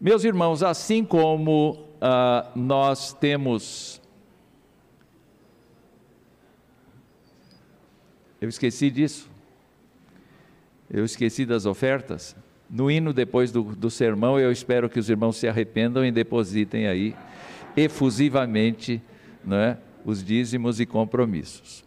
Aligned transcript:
Meus 0.00 0.24
irmãos, 0.24 0.62
assim 0.62 1.04
como 1.04 1.72
uh, 1.72 2.58
nós 2.58 3.12
temos. 3.12 4.00
Eu 8.40 8.48
esqueci 8.48 8.90
disso. 8.90 9.30
Eu 10.90 11.04
esqueci 11.04 11.44
das 11.44 11.66
ofertas. 11.66 12.34
No 12.70 12.90
hino, 12.90 13.12
depois 13.12 13.52
do, 13.52 13.62
do 13.62 13.90
sermão, 13.90 14.40
eu 14.40 14.50
espero 14.50 14.88
que 14.88 14.98
os 14.98 15.10
irmãos 15.10 15.36
se 15.36 15.46
arrependam 15.46 16.02
e 16.02 16.10
depositem 16.10 16.86
aí 16.86 17.14
efusivamente 17.76 19.02
né, 19.44 19.76
os 20.02 20.24
dízimos 20.24 20.80
e 20.80 20.86
compromissos. 20.86 21.84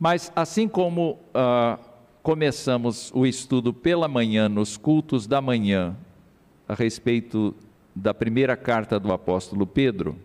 Mas, 0.00 0.32
assim 0.34 0.66
como 0.66 1.20
uh, 1.28 1.78
começamos 2.24 3.12
o 3.14 3.24
estudo 3.24 3.72
pela 3.72 4.08
manhã, 4.08 4.48
nos 4.48 4.76
cultos 4.76 5.28
da 5.28 5.40
manhã, 5.40 5.96
a 6.72 6.74
respeito 6.74 7.54
da 7.94 8.14
primeira 8.14 8.56
carta 8.56 8.98
do 8.98 9.12
apóstolo 9.12 9.66
Pedro, 9.66 10.16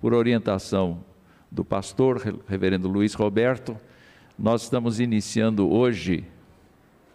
por 0.00 0.12
orientação 0.12 1.04
do 1.48 1.64
pastor, 1.64 2.40
reverendo 2.48 2.88
Luiz 2.88 3.14
Roberto, 3.14 3.78
nós 4.36 4.64
estamos 4.64 4.98
iniciando 4.98 5.70
hoje 5.70 6.24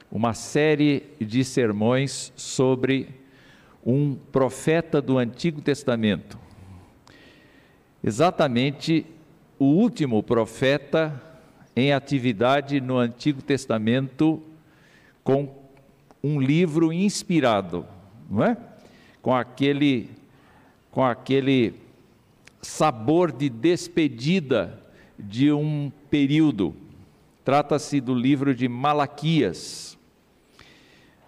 uma 0.10 0.34
série 0.34 1.04
de 1.20 1.44
sermões 1.44 2.32
sobre 2.38 3.10
um 3.86 4.16
profeta 4.16 5.02
do 5.02 5.18
Antigo 5.18 5.60
Testamento. 5.60 6.40
Exatamente 8.02 9.06
o 9.60 9.66
último 9.66 10.24
profeta 10.24 11.22
em 11.76 11.92
atividade 11.92 12.80
no 12.80 12.98
Antigo 12.98 13.42
Testamento 13.42 14.42
com 15.22 15.54
um 16.24 16.40
livro 16.40 16.94
inspirado 16.94 17.86
não 18.30 18.44
é? 18.44 18.58
Com 19.22 19.34
aquele, 19.34 20.10
com 20.92 21.04
aquele 21.04 21.74
sabor 22.62 23.32
de 23.32 23.50
despedida 23.50 24.80
de 25.18 25.52
um 25.52 25.92
período. 26.10 26.76
Trata-se 27.44 28.02
do 28.02 28.14
livro 28.14 28.54
de 28.54 28.68
Malaquias. 28.68 29.98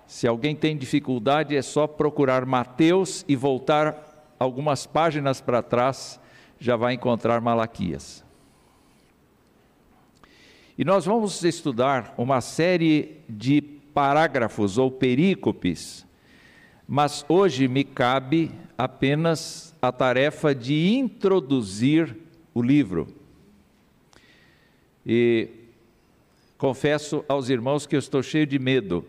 Se 0.06 0.28
alguém 0.28 0.56
tem 0.56 0.78
dificuldade, 0.78 1.56
é 1.56 1.62
só 1.62 1.88
procurar 1.88 2.46
Mateus 2.46 3.24
e 3.28 3.36
voltar 3.36 4.34
algumas 4.38 4.86
páginas 4.86 5.40
para 5.40 5.62
trás, 5.62 6.20
já 6.60 6.76
vai 6.76 6.94
encontrar 6.94 7.40
Malaquias. 7.40 8.24
E 10.78 10.84
nós 10.84 11.06
vamos 11.06 11.44
estudar 11.44 12.14
uma 12.18 12.42
série 12.42 13.22
de 13.28 13.62
parágrafos 13.62 14.78
ou 14.78 14.90
perícopes 14.90 16.06
mas 16.92 17.24
hoje 17.30 17.68
me 17.68 17.84
cabe 17.84 18.52
apenas 18.76 19.76
a 19.80 19.92
tarefa 19.92 20.56
de 20.56 20.90
introduzir 20.90 22.18
o 22.52 22.64
livro. 22.64 23.08
E 25.06 25.50
confesso 26.58 27.24
aos 27.28 27.48
irmãos 27.48 27.86
que 27.86 27.96
eu 27.96 28.00
estou 28.00 28.24
cheio 28.24 28.48
de 28.48 28.58
medo, 28.58 29.06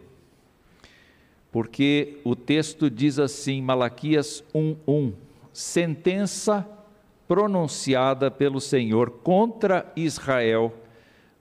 porque 1.51 2.19
o 2.23 2.37
texto 2.37 2.91
diz 2.91 3.19
assim, 3.19 3.63
Malaquias 3.63 4.45
1:1, 4.55 5.15
sentença 5.51 6.69
pronunciada 7.27 8.31
pelo 8.31 8.61
Senhor 8.61 9.11
contra 9.11 9.91
Israel 9.97 10.75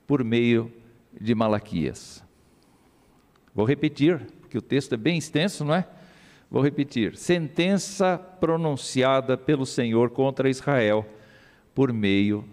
por 0.08 0.24
meio 0.24 0.72
de 1.20 1.36
Malaquias. 1.36 2.24
Vou 3.54 3.66
repetir, 3.66 4.22
porque 4.40 4.58
o 4.58 4.62
texto 4.62 4.94
é 4.94 4.98
bem 4.98 5.18
extenso, 5.18 5.66
não 5.66 5.76
é? 5.76 5.99
Vou 6.50 6.64
repetir: 6.64 7.16
sentença 7.16 8.18
pronunciada 8.18 9.38
pelo 9.38 9.66
Senhor 9.66 10.10
contra 10.10 10.50
Israel 10.50 11.06
por 11.76 11.94
meio 11.94 12.44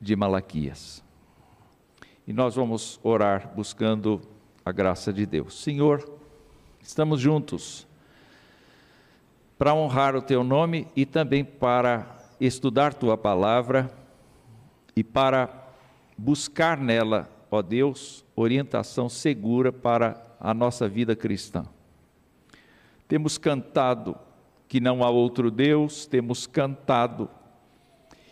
de 0.00 0.14
Malaquias. 0.14 1.02
E 2.26 2.32
nós 2.32 2.54
vamos 2.54 3.00
orar 3.02 3.52
buscando 3.54 4.20
a 4.64 4.70
graça 4.70 5.12
de 5.12 5.24
Deus. 5.24 5.62
Senhor, 5.62 6.08
estamos 6.80 7.20
juntos 7.20 7.86
para 9.58 9.74
honrar 9.74 10.14
o 10.14 10.22
teu 10.22 10.44
nome 10.44 10.86
e 10.94 11.04
também 11.04 11.44
para 11.44 12.18
estudar 12.40 12.94
tua 12.94 13.16
palavra 13.16 13.90
e 14.94 15.02
para 15.02 15.68
buscar 16.16 16.78
nela, 16.78 17.28
ó 17.50 17.60
Deus, 17.62 18.24
orientação 18.36 19.08
segura 19.08 19.72
para 19.72 20.22
a 20.38 20.54
nossa 20.54 20.88
vida 20.88 21.16
cristã. 21.16 21.66
Temos 23.10 23.36
cantado 23.36 24.16
que 24.68 24.78
não 24.78 25.02
há 25.02 25.10
outro 25.10 25.50
Deus, 25.50 26.06
temos 26.06 26.46
cantado 26.46 27.28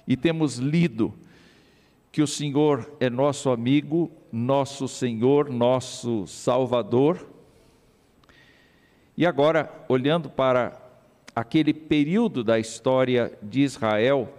e 0.07 0.17
temos 0.17 0.59
lido 0.59 1.13
que 2.13 2.23
o 2.23 2.29
Senhor 2.29 2.89
é 3.01 3.11
nosso 3.11 3.51
amigo, 3.51 4.09
nosso 4.31 4.87
Senhor, 4.87 5.51
nosso 5.51 6.29
Salvador. 6.29 7.29
E 9.17 9.27
agora, 9.27 9.69
olhando 9.89 10.31
para 10.31 10.81
aquele 11.35 11.75
período 11.75 12.45
da 12.45 12.57
história 12.57 13.37
de 13.43 13.63
Israel, 13.63 14.33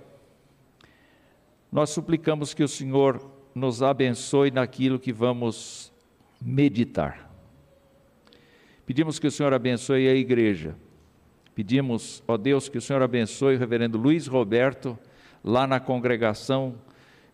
nós 1.70 1.90
suplicamos 1.90 2.54
que 2.54 2.64
o 2.64 2.68
Senhor 2.70 3.30
nos 3.54 3.84
abençoe 3.84 4.52
naquilo 4.52 5.00
que 5.00 5.12
vamos 5.12 5.92
meditar. 6.42 7.29
Pedimos 8.90 9.20
que 9.20 9.28
o 9.28 9.32
Senhor 9.32 9.54
abençoe 9.54 10.08
a 10.08 10.16
igreja. 10.16 10.76
Pedimos, 11.54 12.24
ó 12.28 12.36
Deus, 12.36 12.68
que 12.68 12.80
o 12.80 12.82
Senhor 12.82 13.04
abençoe 13.04 13.56
o 13.56 13.60
reverendo 13.60 14.00
Luiz 14.00 14.26
Roberto, 14.26 14.98
lá 15.44 15.68
na 15.68 15.80
congregação 15.80 16.74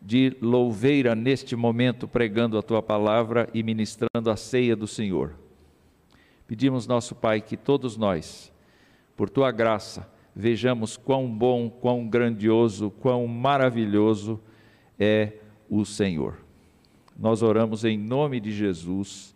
de 0.02 0.36
Louveira, 0.42 1.16
neste 1.16 1.56
momento, 1.56 2.10
pregando 2.10 2.58
a 2.58 2.62
tua 2.62 2.84
palavra 2.84 3.48
e 3.54 3.64
ministrando 3.64 4.30
a 4.30 4.36
ceia 4.36 4.76
do 4.76 4.86
Senhor. 4.86 5.34
Pedimos, 6.46 6.88
nosso 6.88 7.16
Pai, 7.16 7.40
que 7.40 7.56
todos 7.56 7.96
nós, 7.96 8.52
por 9.16 9.30
tua 9.30 9.50
graça, 9.50 10.12
vejamos 10.36 10.98
quão 10.98 11.26
bom, 11.26 11.70
quão 11.70 12.06
grandioso, 12.06 12.92
quão 13.00 13.26
maravilhoso 13.28 14.42
é 15.00 15.32
o 15.70 15.86
Senhor. 15.86 16.36
Nós 17.18 17.42
oramos 17.42 17.86
em 17.86 17.98
nome 17.98 18.42
de 18.42 18.52
Jesus. 18.52 19.34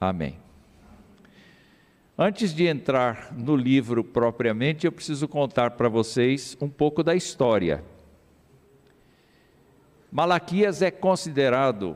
Amém. 0.00 0.45
Antes 2.18 2.54
de 2.54 2.64
entrar 2.66 3.34
no 3.36 3.54
livro 3.54 4.02
propriamente, 4.02 4.86
eu 4.86 4.92
preciso 4.92 5.28
contar 5.28 5.72
para 5.72 5.86
vocês 5.86 6.56
um 6.62 6.68
pouco 6.68 7.02
da 7.02 7.14
história. 7.14 7.84
Malaquias 10.10 10.80
é 10.80 10.90
considerado 10.90 11.94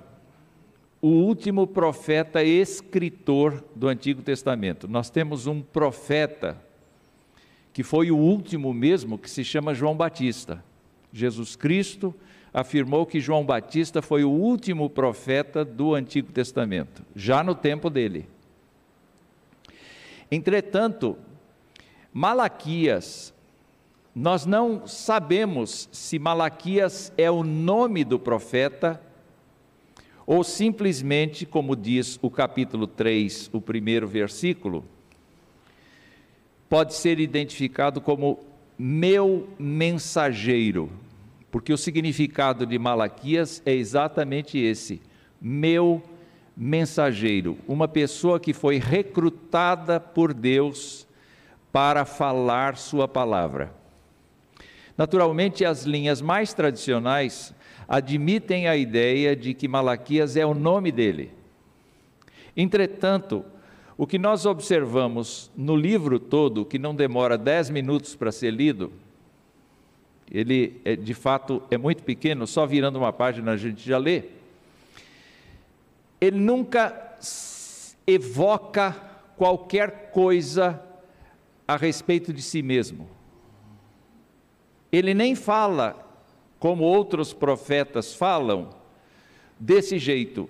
o 1.01 1.09
último 1.09 1.67
profeta 1.67 2.45
escritor 2.45 3.65
do 3.75 3.89
Antigo 3.89 4.21
Testamento. 4.21 4.87
Nós 4.87 5.09
temos 5.09 5.47
um 5.47 5.63
profeta 5.63 6.63
que 7.73 7.83
foi 7.83 8.11
o 8.11 8.19
último 8.19 8.75
mesmo, 8.75 9.17
que 9.17 9.31
se 9.31 9.43
chama 9.43 9.73
João 9.73 9.97
Batista. 9.97 10.63
Jesus 11.11 11.57
Cristo 11.57 12.15
afirmou 12.53 13.07
que 13.07 13.21
João 13.21 13.43
Batista 13.43 14.03
foi 14.03 14.23
o 14.23 14.31
último 14.31 14.91
profeta 14.91 15.65
do 15.65 15.95
Antigo 15.95 16.31
Testamento, 16.31 17.07
já 17.17 17.43
no 17.43 17.55
tempo 17.55 17.89
dele. 17.89 18.29
Entretanto, 20.31 21.17
Malaquias, 22.13 23.35
nós 24.15 24.47
não 24.47 24.87
sabemos 24.87 25.89
se 25.91 26.19
Malaquias 26.19 27.13
é 27.17 27.31
o 27.31 27.43
nome 27.43 28.05
do 28.05 28.19
profeta 28.19 29.01
ou 30.27 30.45
simplesmente, 30.45 31.45
como 31.45 31.75
diz 31.75 32.19
o 32.23 32.31
capítulo 32.31 32.87
3, 32.87 33.51
o 33.53 33.61
primeiro 33.61 34.07
versículo, 34.07 34.85
pode 36.69 36.95
ser 36.95 37.19
identificado 37.19 38.01
como 38.01 38.39
meu 38.79 39.49
mensageiro, 39.59 40.89
porque 41.51 41.73
o 41.73 41.77
significado 41.77 42.65
de 42.65 42.79
Malaquias 42.79 43.61
é 43.67 43.73
exatamente 43.73 44.57
esse: 44.57 45.03
meu 45.41 46.01
mensageiro, 46.63 47.57
uma 47.67 47.89
pessoa 47.89 48.39
que 48.39 48.53
foi 48.53 48.77
recrutada 48.77 49.99
por 49.99 50.35
Deus 50.35 51.07
para 51.73 52.05
falar 52.05 52.77
Sua 52.77 53.09
palavra. 53.09 53.73
Naturalmente, 54.95 55.65
as 55.65 55.85
linhas 55.85 56.21
mais 56.21 56.53
tradicionais 56.53 57.55
admitem 57.89 58.69
a 58.69 58.77
ideia 58.77 59.35
de 59.35 59.55
que 59.55 59.67
Malaquias 59.67 60.37
é 60.37 60.45
o 60.45 60.53
nome 60.53 60.93
dele. 60.93 61.31
Entretanto, 62.55 63.43
o 63.97 64.07
que 64.07 64.19
nós 64.19 64.45
observamos 64.45 65.51
no 65.57 65.75
livro 65.75 66.19
todo, 66.19 66.67
que 66.67 66.79
não 66.79 66.95
demora 66.95 67.39
dez 67.39 67.71
minutos 67.71 68.15
para 68.15 68.31
ser 68.31 68.51
lido, 68.51 68.93
ele 70.31 70.79
é, 70.85 70.95
de 70.95 71.15
fato 71.15 71.63
é 71.71 71.79
muito 71.79 72.03
pequeno, 72.03 72.47
só 72.47 72.67
virando 72.67 72.99
uma 72.99 73.15
página 73.15 73.53
a 73.53 73.57
gente 73.57 73.89
já 73.89 73.97
lê 73.97 74.25
ele 76.21 76.39
nunca 76.39 77.17
evoca 78.07 78.93
qualquer 79.37 80.11
coisa 80.11 80.83
a 81.67 81.77
respeito 81.77 82.33
de 82.33 82.43
si 82.43 82.63
mesmo. 82.63 83.09
Ele 84.93 85.15
nem 85.15 85.35
fala 85.35 86.07
como 86.59 86.85
outros 86.85 87.33
profetas 87.33 88.13
falam, 88.13 88.71
desse 89.59 89.99
jeito. 89.99 90.49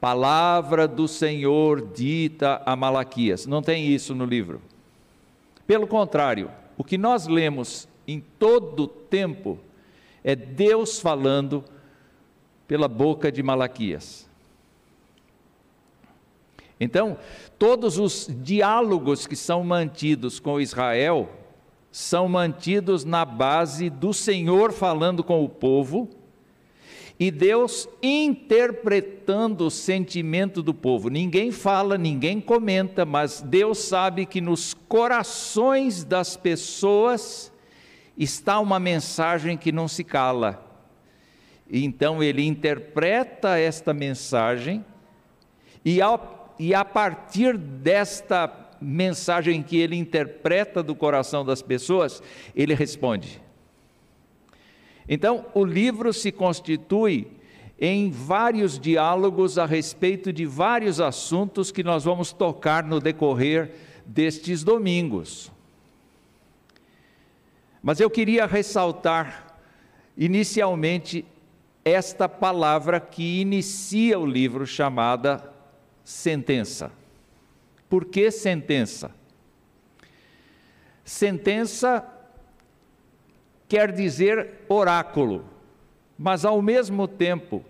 Palavra 0.00 0.86
do 0.86 1.08
Senhor 1.08 1.92
dita 1.92 2.62
a 2.64 2.76
Malaquias. 2.76 3.46
Não 3.46 3.62
tem 3.62 3.86
isso 3.88 4.14
no 4.14 4.24
livro. 4.24 4.62
Pelo 5.66 5.86
contrário, 5.86 6.50
o 6.76 6.84
que 6.84 6.98
nós 6.98 7.26
lemos 7.26 7.88
em 8.06 8.20
todo 8.20 8.86
tempo 8.86 9.58
é 10.22 10.36
Deus 10.36 11.00
falando 11.00 11.64
pela 12.68 12.88
boca 12.88 13.32
de 13.32 13.42
Malaquias. 13.42 14.28
Então, 16.84 17.18
todos 17.58 17.98
os 17.98 18.28
diálogos 18.42 19.26
que 19.26 19.34
são 19.34 19.64
mantidos 19.64 20.38
com 20.38 20.60
Israel 20.60 21.28
são 21.90 22.28
mantidos 22.28 23.04
na 23.04 23.24
base 23.24 23.88
do 23.88 24.12
Senhor 24.12 24.72
falando 24.72 25.24
com 25.24 25.44
o 25.44 25.48
povo 25.48 26.08
e 27.18 27.30
Deus 27.30 27.88
interpretando 28.02 29.66
o 29.66 29.70
sentimento 29.70 30.62
do 30.62 30.74
povo. 30.74 31.08
Ninguém 31.08 31.52
fala, 31.52 31.96
ninguém 31.96 32.40
comenta, 32.40 33.04
mas 33.04 33.40
Deus 33.40 33.78
sabe 33.78 34.26
que 34.26 34.40
nos 34.40 34.74
corações 34.74 36.02
das 36.02 36.36
pessoas 36.36 37.52
está 38.18 38.58
uma 38.58 38.80
mensagem 38.80 39.56
que 39.56 39.70
não 39.70 39.86
se 39.86 40.02
cala. 40.02 40.60
Então 41.70 42.22
ele 42.22 42.44
interpreta 42.44 43.56
esta 43.58 43.94
mensagem 43.94 44.84
e, 45.84 46.02
ao, 46.02 46.43
e 46.58 46.74
a 46.74 46.84
partir 46.84 47.56
desta 47.56 48.52
mensagem 48.80 49.62
que 49.62 49.76
ele 49.78 49.96
interpreta 49.96 50.82
do 50.82 50.94
coração 50.94 51.44
das 51.44 51.62
pessoas, 51.62 52.22
ele 52.54 52.74
responde. 52.74 53.40
Então, 55.08 55.46
o 55.54 55.64
livro 55.64 56.12
se 56.12 56.32
constitui 56.32 57.28
em 57.78 58.10
vários 58.10 58.78
diálogos 58.78 59.58
a 59.58 59.66
respeito 59.66 60.32
de 60.32 60.46
vários 60.46 61.00
assuntos 61.00 61.70
que 61.70 61.82
nós 61.82 62.04
vamos 62.04 62.32
tocar 62.32 62.84
no 62.84 63.00
decorrer 63.00 63.72
destes 64.06 64.62
domingos. 64.62 65.50
Mas 67.82 68.00
eu 68.00 68.08
queria 68.08 68.46
ressaltar 68.46 69.58
inicialmente 70.16 71.24
esta 71.84 72.28
palavra 72.28 72.98
que 72.98 73.40
inicia 73.40 74.18
o 74.18 74.24
livro 74.24 74.66
chamada 74.66 75.53
sentença. 76.04 76.92
Por 77.88 78.04
que 78.04 78.30
sentença? 78.30 79.10
Sentença 81.04 82.04
quer 83.68 83.90
dizer 83.92 84.64
oráculo, 84.68 85.44
mas 86.18 86.44
ao 86.44 86.60
mesmo 86.60 87.08
tempo 87.08 87.64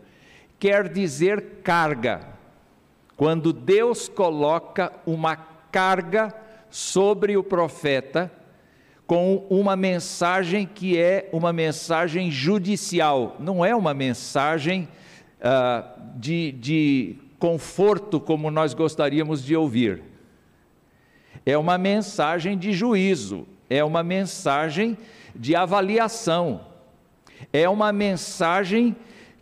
quer 0.59 0.89
dizer 0.89 1.61
carga. 1.63 2.35
Quando 3.17 3.53
Deus 3.53 4.09
coloca 4.09 4.93
uma 5.07 5.37
carga 5.37 6.35
sobre 6.69 7.37
o 7.37 7.45
profeta, 7.45 8.31
com 9.07 9.47
uma 9.51 9.77
mensagem 9.77 10.67
que 10.67 10.99
é 10.99 11.29
uma 11.33 11.53
mensagem 11.53 12.31
judicial, 12.31 13.37
não 13.39 13.65
é 13.65 13.75
uma 13.77 13.93
mensagem 13.93 14.89
uh, 15.41 16.19
de, 16.19 16.53
de 16.53 17.17
conforto 17.39 18.21
como 18.21 18.51
nós 18.51 18.75
gostaríamos 18.75 19.45
de 19.45 19.57
ouvir. 19.57 20.03
É 21.45 21.57
uma 21.59 21.77
mensagem 21.77 22.57
de 22.57 22.73
juízo, 22.73 23.47
é 23.69 23.85
uma 23.85 24.03
mensagem 24.03 24.97
de 25.35 25.55
avaliação, 25.55 26.61
é 27.53 27.69
uma 27.69 27.93
mensagem 27.93 28.97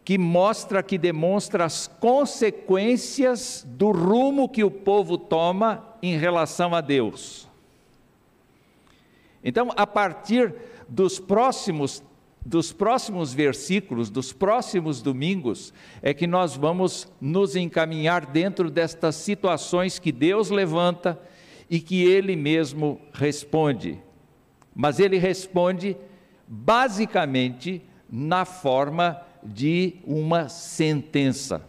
que 0.05 0.19
mostra, 0.19 0.83
que 0.83 0.99
demonstra 0.99 1.65
as 1.65 1.87
consequências 1.87 3.65
do 3.69 3.93
rumo 3.93 4.49
que 4.49 4.65
o 4.65 4.71
povo 4.71 5.17
toma 5.17 5.87
em 6.03 6.19
relação 6.19 6.75
a 6.75 6.81
Deus. 6.81 7.49
Então, 9.45 9.71
a 9.77 9.87
partir 9.87 10.55
dos 10.89 11.19
próximos 11.19 12.03
dos 12.45 12.73
próximos 12.73 13.33
versículos, 13.33 14.11
dos 14.11 14.33
próximos 14.33 15.01
domingos, 15.01 15.73
é 16.03 16.13
que 16.13 16.27
nós 16.27 16.57
vamos 16.57 17.11
nos 17.21 17.55
encaminhar 17.55 18.27
dentro 18.27 18.71
destas 18.71 19.15
situações 19.17 19.99
que 19.99 20.11
Deus 20.11 20.51
levanta 20.51 21.21
e 21.71 21.81
que 21.81 22.03
Ele 22.03 22.35
mesmo 22.35 23.01
responde. 23.13 23.99
Mas 24.75 24.99
Ele 24.99 25.19
responde 25.19 25.97
basicamente 26.47 27.81
na 28.11 28.45
forma 28.45 29.23
de 29.43 29.95
uma 30.05 30.49
sentença. 30.49 31.67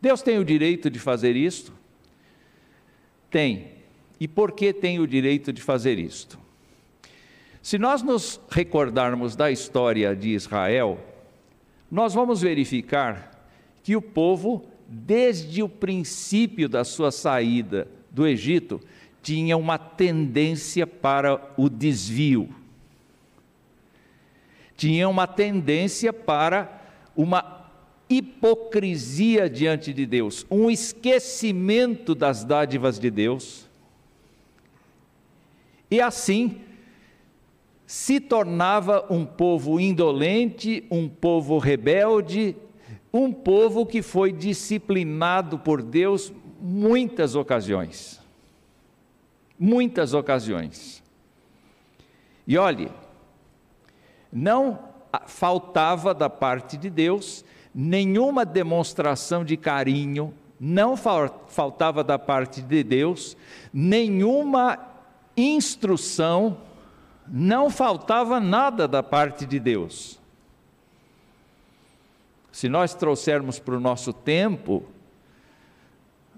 Deus 0.00 0.22
tem 0.22 0.38
o 0.38 0.44
direito 0.44 0.90
de 0.90 0.98
fazer 0.98 1.36
isto? 1.36 1.72
Tem. 3.30 3.72
E 4.18 4.26
por 4.26 4.52
que 4.52 4.72
tem 4.72 4.98
o 4.98 5.06
direito 5.06 5.52
de 5.52 5.60
fazer 5.60 5.98
isto? 5.98 6.41
Se 7.62 7.78
nós 7.78 8.02
nos 8.02 8.40
recordarmos 8.50 9.36
da 9.36 9.48
história 9.48 10.16
de 10.16 10.30
Israel, 10.30 10.98
nós 11.88 12.12
vamos 12.12 12.42
verificar 12.42 13.30
que 13.84 13.94
o 13.94 14.02
povo, 14.02 14.64
desde 14.88 15.62
o 15.62 15.68
princípio 15.68 16.68
da 16.68 16.82
sua 16.82 17.12
saída 17.12 17.86
do 18.10 18.26
Egito, 18.26 18.80
tinha 19.22 19.56
uma 19.56 19.78
tendência 19.78 20.86
para 20.86 21.40
o 21.56 21.68
desvio. 21.68 22.48
Tinha 24.76 25.08
uma 25.08 25.28
tendência 25.28 26.12
para 26.12 26.82
uma 27.16 27.70
hipocrisia 28.10 29.48
diante 29.48 29.92
de 29.92 30.04
Deus, 30.04 30.44
um 30.50 30.68
esquecimento 30.68 32.12
das 32.12 32.44
dádivas 32.44 32.98
de 32.98 33.08
Deus. 33.08 33.68
E 35.88 36.00
assim, 36.00 36.60
se 37.92 38.18
tornava 38.18 39.04
um 39.10 39.22
povo 39.22 39.78
indolente, 39.78 40.82
um 40.90 41.06
povo 41.06 41.58
rebelde, 41.58 42.56
um 43.12 43.30
povo 43.30 43.84
que 43.84 44.00
foi 44.00 44.32
disciplinado 44.32 45.58
por 45.58 45.82
Deus 45.82 46.32
muitas 46.58 47.34
ocasiões. 47.34 48.18
Muitas 49.58 50.14
ocasiões. 50.14 51.02
E 52.46 52.56
olhe, 52.56 52.90
não 54.32 54.78
faltava 55.26 56.14
da 56.14 56.30
parte 56.30 56.78
de 56.78 56.88
Deus 56.88 57.44
nenhuma 57.74 58.46
demonstração 58.46 59.44
de 59.44 59.58
carinho, 59.58 60.32
não 60.58 60.96
faltava 60.96 62.02
da 62.02 62.18
parte 62.18 62.62
de 62.62 62.82
Deus 62.82 63.36
nenhuma 63.70 64.78
instrução 65.36 66.56
não 67.26 67.70
faltava 67.70 68.40
nada 68.40 68.86
da 68.86 69.02
parte 69.02 69.46
de 69.46 69.58
Deus. 69.58 70.18
Se 72.50 72.68
nós 72.68 72.94
trouxermos 72.94 73.58
para 73.58 73.74
o 73.74 73.80
nosso 73.80 74.12
tempo, 74.12 74.84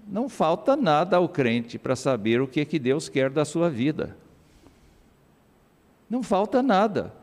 não 0.07 0.29
falta 0.29 0.75
nada 0.75 1.17
ao 1.17 1.27
crente 1.27 1.77
para 1.77 1.95
saber 1.95 2.41
o 2.41 2.47
que 2.47 2.61
é 2.61 2.65
que 2.65 2.79
Deus 2.79 3.09
quer 3.09 3.29
da 3.29 3.43
sua 3.43 3.69
vida. 3.69 4.15
Não 6.09 6.21
falta 6.21 6.61
nada. 6.61 7.13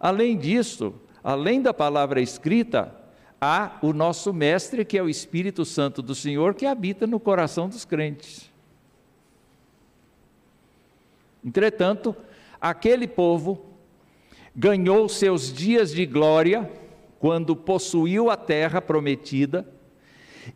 Além 0.00 0.36
disso, 0.36 0.94
além 1.22 1.62
da 1.62 1.72
palavra 1.72 2.20
escrita, 2.20 2.92
há 3.40 3.78
o 3.82 3.92
nosso 3.92 4.32
mestre, 4.32 4.84
que 4.84 4.98
é 4.98 5.02
o 5.02 5.08
Espírito 5.08 5.64
Santo 5.64 6.00
do 6.02 6.14
Senhor, 6.14 6.54
que 6.54 6.66
habita 6.66 7.06
no 7.06 7.20
coração 7.20 7.68
dos 7.68 7.84
crentes. 7.84 8.50
Entretanto, 11.44 12.16
Aquele 12.62 13.08
povo 13.08 13.60
ganhou 14.54 15.08
seus 15.08 15.52
dias 15.52 15.92
de 15.92 16.06
glória 16.06 16.70
quando 17.18 17.56
possuiu 17.56 18.30
a 18.30 18.36
terra 18.36 18.80
prometida 18.80 19.66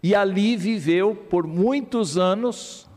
e 0.00 0.14
ali 0.14 0.56
viveu 0.56 1.16
por 1.16 1.48
muitos 1.48 2.16
anos 2.16 2.88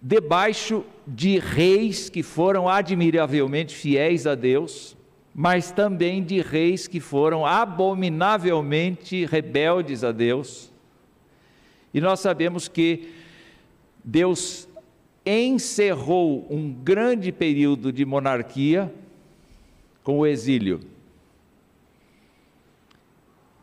debaixo 0.00 0.84
de 1.04 1.40
reis 1.40 2.08
que 2.08 2.22
foram 2.22 2.68
admiravelmente 2.68 3.74
fiéis 3.74 4.28
a 4.28 4.36
Deus, 4.36 4.96
mas 5.34 5.72
também 5.72 6.22
de 6.22 6.40
reis 6.40 6.86
que 6.86 7.00
foram 7.00 7.44
abominavelmente 7.44 9.24
rebeldes 9.24 10.04
a 10.04 10.12
Deus. 10.12 10.72
E 11.92 12.00
nós 12.00 12.20
sabemos 12.20 12.68
que 12.68 13.08
Deus 14.04 14.68
encerrou 15.24 16.46
um 16.50 16.72
grande 16.72 17.30
período 17.30 17.92
de 17.92 18.04
monarquia 18.04 18.92
com 20.02 20.18
o 20.18 20.26
exílio. 20.26 20.80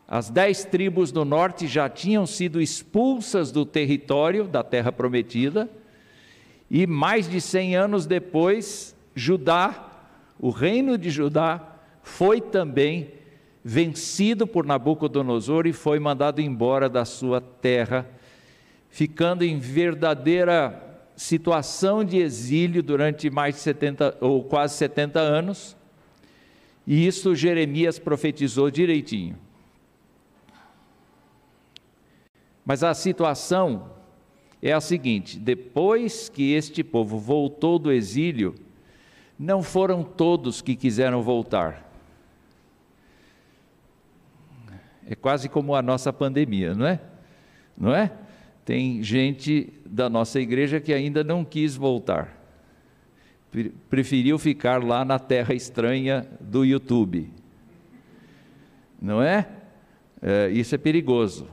As 0.08 0.28
dez 0.28 0.64
tribos 0.64 1.12
do 1.12 1.24
norte 1.24 1.68
já 1.68 1.88
tinham 1.88 2.26
sido 2.26 2.60
expulsas 2.60 3.52
do 3.52 3.64
território 3.64 4.44
da 4.44 4.62
terra 4.62 4.90
prometida, 4.90 5.70
E 6.72 6.86
mais 6.86 7.28
de 7.28 7.40
100 7.40 7.74
anos 7.74 8.06
depois, 8.06 8.94
Judá, 9.12 9.90
o 10.38 10.50
reino 10.50 10.96
de 10.96 11.10
Judá, 11.10 11.60
foi 12.00 12.40
também 12.40 13.10
vencido 13.62 14.46
por 14.46 14.64
Nabucodonosor 14.64 15.66
e 15.66 15.72
foi 15.72 15.98
mandado 15.98 16.40
embora 16.40 16.88
da 16.88 17.04
sua 17.04 17.40
terra, 17.40 18.08
ficando 18.88 19.42
em 19.42 19.58
verdadeira 19.58 20.89
situação 21.20 22.02
de 22.02 22.16
exílio 22.16 22.82
durante 22.82 23.28
mais 23.28 23.56
de 23.56 23.60
70 23.60 24.16
ou 24.22 24.42
quase 24.42 24.74
70 24.76 25.20
anos. 25.20 25.76
E 26.86 27.06
isso 27.06 27.34
Jeremias 27.34 27.98
profetizou 27.98 28.70
direitinho. 28.70 29.36
Mas 32.64 32.82
a 32.82 32.94
situação 32.94 33.90
é 34.62 34.72
a 34.72 34.80
seguinte: 34.80 35.38
depois 35.38 36.30
que 36.30 36.54
este 36.54 36.82
povo 36.82 37.18
voltou 37.18 37.78
do 37.78 37.92
exílio, 37.92 38.54
não 39.38 39.62
foram 39.62 40.02
todos 40.02 40.62
que 40.62 40.74
quiseram 40.74 41.22
voltar. 41.22 41.86
É 45.06 45.14
quase 45.14 45.50
como 45.50 45.74
a 45.74 45.82
nossa 45.82 46.14
pandemia, 46.14 46.74
não 46.74 46.86
é? 46.86 47.00
Não 47.76 47.94
é? 47.94 48.10
Tem 48.70 49.02
gente 49.02 49.72
da 49.84 50.08
nossa 50.08 50.40
igreja 50.40 50.78
que 50.78 50.92
ainda 50.92 51.24
não 51.24 51.44
quis 51.44 51.74
voltar. 51.74 52.40
Preferiu 53.88 54.38
ficar 54.38 54.80
lá 54.84 55.04
na 55.04 55.18
terra 55.18 55.52
estranha 55.52 56.24
do 56.40 56.64
YouTube. 56.64 57.28
Não 59.02 59.20
é? 59.20 59.48
é 60.22 60.50
isso 60.50 60.72
é 60.72 60.78
perigoso. 60.78 61.48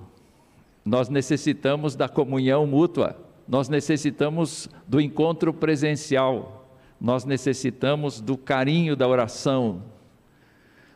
Nós 0.85 1.09
necessitamos 1.09 1.95
da 1.95 2.07
comunhão 2.07 2.67
mútua, 2.67 3.19
nós 3.47 3.67
necessitamos 3.67 4.69
do 4.87 5.01
encontro 5.01 5.51
presencial, 5.51 6.69
nós 7.01 7.25
necessitamos 7.25 8.21
do 8.21 8.37
carinho 8.37 8.95
da 8.95 9.07
oração, 9.07 9.81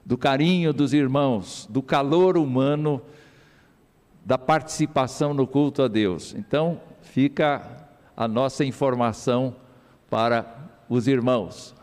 do 0.06 0.20
carinho 0.20 0.72
dos 0.72 0.94
irmãos, 0.94 1.68
do 1.68 1.82
calor 1.82 2.38
humano, 2.38 3.02
da 4.26 4.38
participação 4.38 5.34
no 5.34 5.48
culto 5.48 5.82
a 5.82 5.88
Deus. 5.88 6.34
Então, 6.36 6.80
fica 7.02 7.88
a 8.16 8.28
nossa 8.28 8.64
informação 8.64 9.56
para 10.10 10.46
os 10.88 11.08
irmãos. 11.08 11.74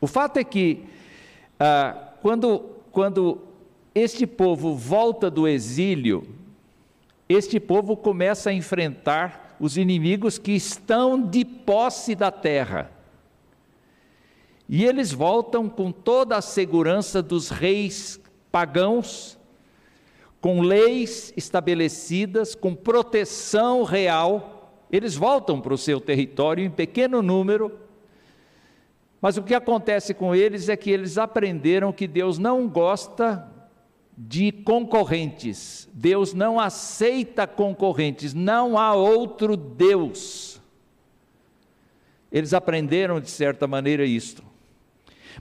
O 0.00 0.06
fato 0.06 0.38
é 0.38 0.44
que, 0.44 0.84
ah, 1.58 2.12
quando, 2.22 2.60
quando 2.92 3.40
este 3.94 4.26
povo 4.26 4.74
volta 4.74 5.30
do 5.30 5.48
exílio, 5.48 6.26
este 7.28 7.58
povo 7.58 7.96
começa 7.96 8.50
a 8.50 8.54
enfrentar 8.54 9.56
os 9.60 9.76
inimigos 9.76 10.38
que 10.38 10.52
estão 10.52 11.20
de 11.20 11.44
posse 11.44 12.14
da 12.14 12.30
terra. 12.30 12.90
E 14.68 14.84
eles 14.84 15.12
voltam 15.12 15.68
com 15.68 15.90
toda 15.90 16.36
a 16.36 16.42
segurança 16.42 17.22
dos 17.22 17.48
reis 17.48 18.20
pagãos, 18.52 19.37
com 20.40 20.60
leis 20.60 21.32
estabelecidas, 21.36 22.54
com 22.54 22.74
proteção 22.74 23.82
real. 23.82 24.72
Eles 24.90 25.16
voltam 25.16 25.60
para 25.60 25.74
o 25.74 25.78
seu 25.78 26.00
território 26.00 26.64
em 26.64 26.70
pequeno 26.70 27.20
número, 27.20 27.78
mas 29.20 29.36
o 29.36 29.42
que 29.42 29.54
acontece 29.54 30.14
com 30.14 30.34
eles 30.34 30.68
é 30.68 30.76
que 30.76 30.90
eles 30.90 31.18
aprenderam 31.18 31.92
que 31.92 32.06
Deus 32.06 32.38
não 32.38 32.68
gosta 32.68 33.46
de 34.16 34.50
concorrentes, 34.50 35.88
Deus 35.92 36.34
não 36.34 36.58
aceita 36.58 37.46
concorrentes, 37.46 38.34
não 38.34 38.78
há 38.78 38.94
outro 38.94 39.56
Deus. 39.56 40.60
Eles 42.30 42.52
aprenderam 42.52 43.20
de 43.20 43.30
certa 43.30 43.66
maneira 43.66 44.04
isto. 44.04 44.42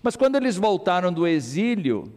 Mas 0.01 0.15
quando 0.15 0.35
eles 0.35 0.57
voltaram 0.57 1.11
do 1.11 1.27
exílio, 1.27 2.11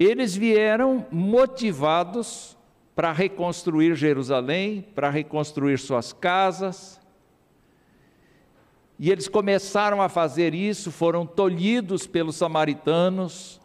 eles 0.00 0.34
vieram 0.34 1.06
motivados 1.10 2.56
para 2.96 3.12
reconstruir 3.12 3.94
Jerusalém, 3.94 4.82
para 4.94 5.10
reconstruir 5.10 5.78
suas 5.78 6.10
casas. 6.10 6.98
E 8.98 9.10
eles 9.10 9.28
começaram 9.28 10.00
a 10.00 10.08
fazer 10.08 10.54
isso, 10.54 10.90
foram 10.90 11.26
tolhidos 11.26 12.06
pelos 12.06 12.36
samaritanos. 12.36 13.60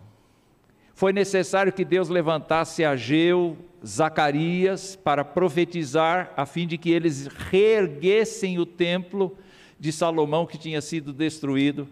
Foi 0.93 1.13
necessário 1.13 1.71
que 1.71 1.85
Deus 1.85 2.09
levantasse 2.09 2.83
Ageu, 2.83 3.57
Zacarias, 3.85 4.97
para 4.97 5.23
profetizar, 5.23 6.33
a 6.35 6.45
fim 6.45 6.67
de 6.67 6.77
que 6.77 6.91
eles 6.91 7.27
reerguessem 7.27 8.59
o 8.59 8.65
templo 8.65 9.37
de 9.79 9.89
Salomão 9.91 10.45
que 10.45 10.57
tinha 10.57 10.81
sido 10.81 11.13
destruído 11.13 11.87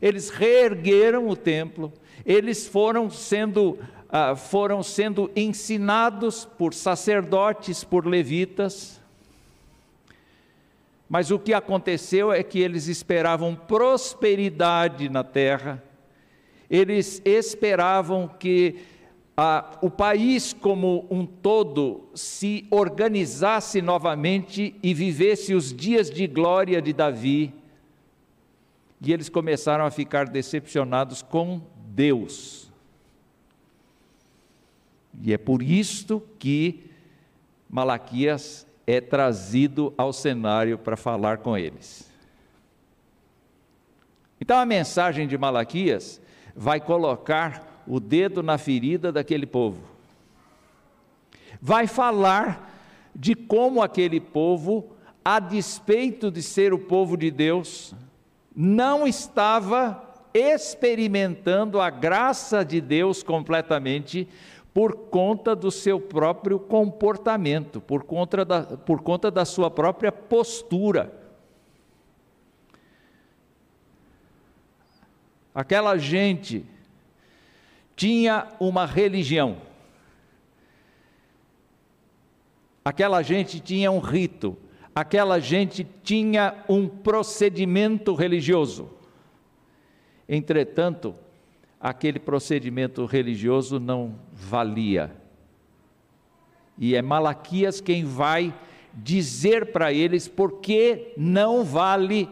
eles 0.00 0.30
reergueram 0.30 1.28
o 1.28 1.36
templo, 1.36 1.92
eles 2.24 2.66
foram 2.66 3.10
sendo, 3.10 3.78
ah, 4.08 4.34
foram 4.34 4.82
sendo 4.82 5.30
ensinados 5.36 6.44
por 6.44 6.72
sacerdotes, 6.72 7.84
por 7.84 8.06
levitas. 8.06 9.00
Mas 11.08 11.30
o 11.30 11.38
que 11.38 11.52
aconteceu 11.52 12.32
é 12.32 12.42
que 12.42 12.60
eles 12.60 12.86
esperavam 12.86 13.54
prosperidade 13.54 15.08
na 15.08 15.24
terra, 15.24 15.82
eles 16.70 17.20
esperavam 17.24 18.28
que 18.28 18.76
ah, 19.36 19.78
o 19.82 19.90
país 19.90 20.52
como 20.52 21.06
um 21.10 21.26
todo 21.26 22.08
se 22.14 22.66
organizasse 22.70 23.82
novamente 23.82 24.74
e 24.82 24.94
vivesse 24.94 25.52
os 25.54 25.74
dias 25.74 26.10
de 26.10 26.26
glória 26.26 26.80
de 26.80 26.92
Davi, 26.92 27.52
e 29.00 29.12
eles 29.12 29.28
começaram 29.28 29.84
a 29.84 29.90
ficar 29.90 30.28
decepcionados 30.28 31.22
com 31.22 31.62
Deus. 31.86 32.70
E 35.22 35.32
é 35.32 35.38
por 35.38 35.62
isto 35.62 36.22
que 36.38 36.90
Malaquias 37.68 38.66
é 38.86 39.00
trazido 39.00 39.94
ao 39.96 40.12
cenário 40.12 40.76
para 40.76 40.96
falar 40.96 41.38
com 41.38 41.56
eles. 41.56 42.10
Então 44.40 44.58
a 44.58 44.66
mensagem 44.66 45.26
de 45.26 45.38
Malaquias 45.38 46.20
vai 46.54 46.80
colocar 46.80 47.82
o 47.86 48.00
dedo 48.00 48.42
na 48.42 48.58
ferida 48.58 49.12
daquele 49.12 49.46
povo. 49.46 49.82
Vai 51.60 51.86
falar 51.86 52.68
de 53.14 53.34
como 53.34 53.82
aquele 53.82 54.20
povo, 54.20 54.90
a 55.24 55.38
despeito 55.38 56.30
de 56.30 56.42
ser 56.42 56.72
o 56.72 56.78
povo 56.78 57.16
de 57.16 57.30
Deus, 57.30 57.94
não 58.62 59.06
estava 59.06 60.04
experimentando 60.34 61.80
a 61.80 61.88
graça 61.88 62.62
de 62.62 62.78
Deus 62.78 63.22
completamente 63.22 64.28
por 64.74 65.08
conta 65.08 65.56
do 65.56 65.70
seu 65.70 65.98
próprio 65.98 66.60
comportamento, 66.60 67.80
por 67.80 68.04
conta 68.04 68.44
da, 68.44 68.62
por 68.62 69.00
conta 69.00 69.30
da 69.30 69.46
sua 69.46 69.70
própria 69.70 70.12
postura. 70.12 71.10
Aquela 75.54 75.96
gente 75.96 76.66
tinha 77.96 78.46
uma 78.60 78.84
religião, 78.84 79.56
aquela 82.84 83.22
gente 83.22 83.58
tinha 83.58 83.90
um 83.90 84.00
rito, 84.00 84.54
aquela 85.00 85.38
gente 85.38 85.86
tinha 86.04 86.62
um 86.68 86.86
procedimento 86.86 88.14
religioso. 88.14 88.90
Entretanto, 90.28 91.14
aquele 91.80 92.18
procedimento 92.18 93.06
religioso 93.06 93.80
não 93.80 94.14
valia. 94.30 95.10
E 96.76 96.94
é 96.94 97.00
Malaquias 97.00 97.80
quem 97.80 98.04
vai 98.04 98.54
dizer 98.92 99.72
para 99.72 99.90
eles 99.90 100.28
por 100.28 100.60
que 100.60 101.14
não 101.16 101.64
vale 101.64 102.28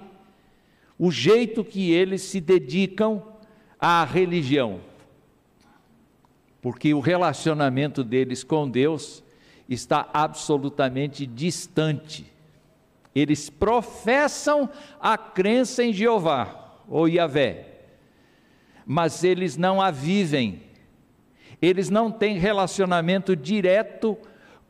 o 0.98 1.10
jeito 1.10 1.64
que 1.64 1.90
eles 1.90 2.20
se 2.20 2.38
dedicam 2.38 3.22
à 3.80 4.04
religião. 4.04 4.80
Porque 6.60 6.92
o 6.92 7.00
relacionamento 7.00 8.04
deles 8.04 8.44
com 8.44 8.68
Deus 8.68 9.24
está 9.70 10.06
absolutamente 10.12 11.26
distante 11.26 12.36
eles 13.18 13.50
professam 13.50 14.70
a 15.00 15.18
crença 15.18 15.82
em 15.82 15.92
Jeová 15.92 16.82
ou 16.88 17.08
Yahvé, 17.08 17.66
mas 18.86 19.24
eles 19.24 19.56
não 19.56 19.80
a 19.80 19.90
vivem. 19.90 20.62
Eles 21.60 21.90
não 21.90 22.10
têm 22.10 22.38
relacionamento 22.38 23.34
direto 23.34 24.16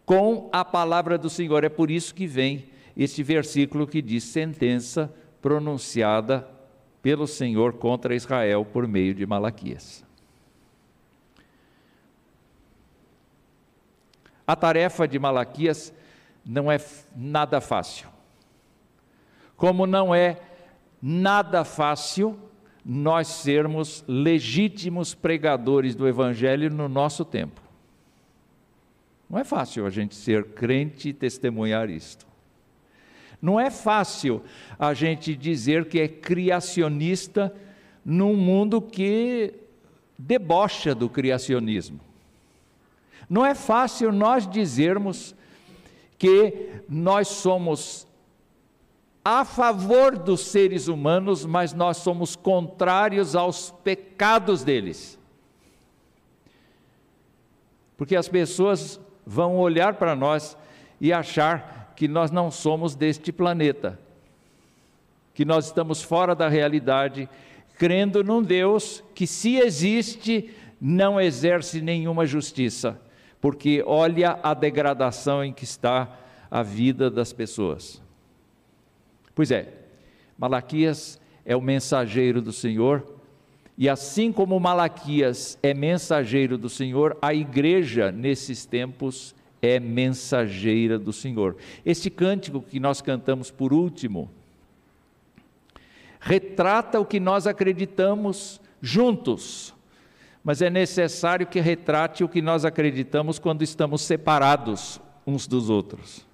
com 0.07 0.49
a 0.50 0.64
palavra 0.64 1.19
do 1.19 1.28
Senhor. 1.28 1.62
É 1.62 1.69
por 1.69 1.90
isso 1.90 2.14
que 2.14 2.26
vem 2.26 2.71
este 2.97 3.23
versículo 3.23 3.87
que 3.87 4.00
diz 4.00 4.25
sentença 4.25 5.12
pronunciada 5.43 6.49
pelo 7.02 7.26
Senhor 7.26 7.75
contra 7.75 8.14
Israel 8.14 8.64
por 8.64 8.88
meio 8.88 9.14
de 9.14 9.26
Malaquias. 9.26 10.05
A 14.47 14.57
tarefa 14.57 15.07
de 15.07 15.19
Malaquias 15.19 15.93
não 16.45 16.73
é 16.73 16.81
nada 17.14 17.61
fácil. 17.61 18.09
Como 19.58 19.86
não 19.86 20.14
é 20.14 20.40
nada 21.02 21.64
fácil 21.64 22.38
nós 22.84 23.26
sermos 23.26 24.04
legítimos 24.06 25.14
pregadores 25.14 25.96
do 25.96 26.08
Evangelho 26.08 26.70
no 26.70 26.88
nosso 26.88 27.24
tempo. 27.24 27.60
Não 29.28 29.38
é 29.38 29.44
fácil 29.44 29.84
a 29.84 29.90
gente 29.90 30.14
ser 30.14 30.44
crente 30.44 31.10
e 31.10 31.12
testemunhar 31.12 31.90
isto. 31.90 32.26
Não 33.42 33.58
é 33.58 33.68
fácil 33.68 34.42
a 34.78 34.94
gente 34.94 35.34
dizer 35.34 35.86
que 35.86 36.00
é 36.00 36.08
criacionista 36.08 37.54
num 38.04 38.36
mundo 38.36 38.80
que 38.80 39.52
debocha 40.16 40.94
do 40.94 41.10
criacionismo. 41.10 42.00
Não 43.28 43.44
é 43.44 43.56
fácil 43.56 44.12
nós 44.12 44.48
dizermos 44.48 45.34
que 46.16 46.70
nós 46.88 47.28
somos 47.28 48.07
a 49.30 49.44
favor 49.44 50.16
dos 50.16 50.40
seres 50.40 50.88
humanos, 50.88 51.44
mas 51.44 51.75
nós 51.75 51.99
somos 51.99 52.35
contrários 52.35 53.37
aos 53.37 53.70
pecados 53.85 54.64
deles. 54.64 55.18
Porque 57.94 58.16
as 58.16 58.26
pessoas 58.26 58.99
vão 59.26 59.58
olhar 59.58 59.97
para 59.97 60.16
nós 60.16 60.56
e 60.99 61.12
achar 61.12 61.92
que 61.94 62.08
nós 62.08 62.30
não 62.30 62.50
somos 62.50 62.94
deste 62.94 63.30
planeta, 63.30 64.00
que 65.35 65.44
nós 65.44 65.66
estamos 65.66 66.02
fora 66.02 66.35
da 66.35 66.49
realidade, 66.49 67.28
crendo 67.76 68.25
num 68.25 68.42
Deus 68.42 69.04
que, 69.14 69.26
se 69.26 69.56
existe, 69.56 70.49
não 70.80 71.20
exerce 71.20 71.82
nenhuma 71.82 72.25
justiça, 72.25 72.99
porque 73.42 73.85
olha 73.87 74.40
a 74.42 74.54
degradação 74.54 75.44
em 75.44 75.52
que 75.52 75.64
está 75.64 76.18
a 76.50 76.62
vida 76.62 77.11
das 77.11 77.30
pessoas. 77.30 78.07
Pois 79.38 79.52
é, 79.52 79.68
Malaquias 80.37 81.16
é 81.45 81.54
o 81.54 81.61
mensageiro 81.61 82.42
do 82.42 82.52
Senhor, 82.52 83.07
e 83.76 83.88
assim 83.88 84.33
como 84.33 84.59
Malaquias 84.59 85.57
é 85.62 85.73
mensageiro 85.73 86.59
do 86.59 86.68
Senhor, 86.68 87.16
a 87.23 87.33
igreja 87.33 88.11
nesses 88.11 88.66
tempos 88.66 89.37
é 89.62 89.78
mensageira 89.78 90.99
do 90.99 91.12
Senhor. 91.12 91.57
Este 91.87 92.11
cântico 92.11 92.61
que 92.61 92.80
nós 92.80 93.00
cantamos 93.00 93.49
por 93.49 93.73
último 93.73 94.28
retrata 96.18 96.99
o 96.99 97.07
que 97.07 97.21
nós 97.21 97.47
acreditamos 97.47 98.61
juntos, 98.83 99.73
mas 100.42 100.61
é 100.61 100.68
necessário 100.68 101.47
que 101.47 101.61
retrate 101.61 102.25
o 102.25 102.28
que 102.28 102.42
nós 102.42 102.64
acreditamos 102.64 103.38
quando 103.38 103.62
estamos 103.62 104.02
separados 104.02 105.00
uns 105.25 105.47
dos 105.47 105.71
outros. 105.71 106.26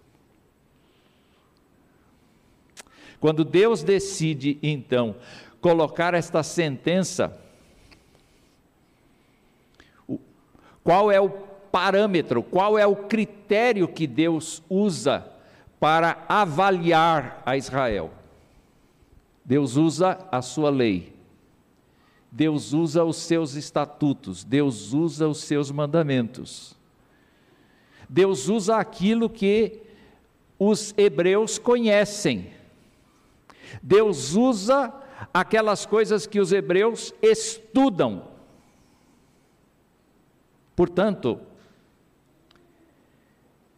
Quando 3.24 3.42
Deus 3.42 3.82
decide, 3.82 4.58
então, 4.62 5.16
colocar 5.58 6.12
esta 6.12 6.42
sentença, 6.42 7.34
qual 10.82 11.10
é 11.10 11.18
o 11.18 11.30
parâmetro, 11.30 12.42
qual 12.42 12.78
é 12.78 12.86
o 12.86 12.94
critério 12.94 13.88
que 13.88 14.06
Deus 14.06 14.62
usa 14.68 15.26
para 15.80 16.22
avaliar 16.28 17.42
a 17.46 17.56
Israel? 17.56 18.12
Deus 19.42 19.76
usa 19.76 20.18
a 20.30 20.42
sua 20.42 20.68
lei. 20.68 21.14
Deus 22.30 22.74
usa 22.74 23.04
os 23.04 23.16
seus 23.16 23.54
estatutos, 23.54 24.44
Deus 24.44 24.92
usa 24.92 25.26
os 25.26 25.38
seus 25.38 25.70
mandamentos. 25.70 26.76
Deus 28.06 28.50
usa 28.50 28.76
aquilo 28.76 29.30
que 29.30 29.80
os 30.58 30.92
hebreus 30.98 31.56
conhecem. 31.58 32.52
Deus 33.86 34.34
usa 34.34 34.90
aquelas 35.32 35.84
coisas 35.84 36.26
que 36.26 36.40
os 36.40 36.52
hebreus 36.52 37.12
estudam. 37.20 38.26
Portanto, 40.74 41.38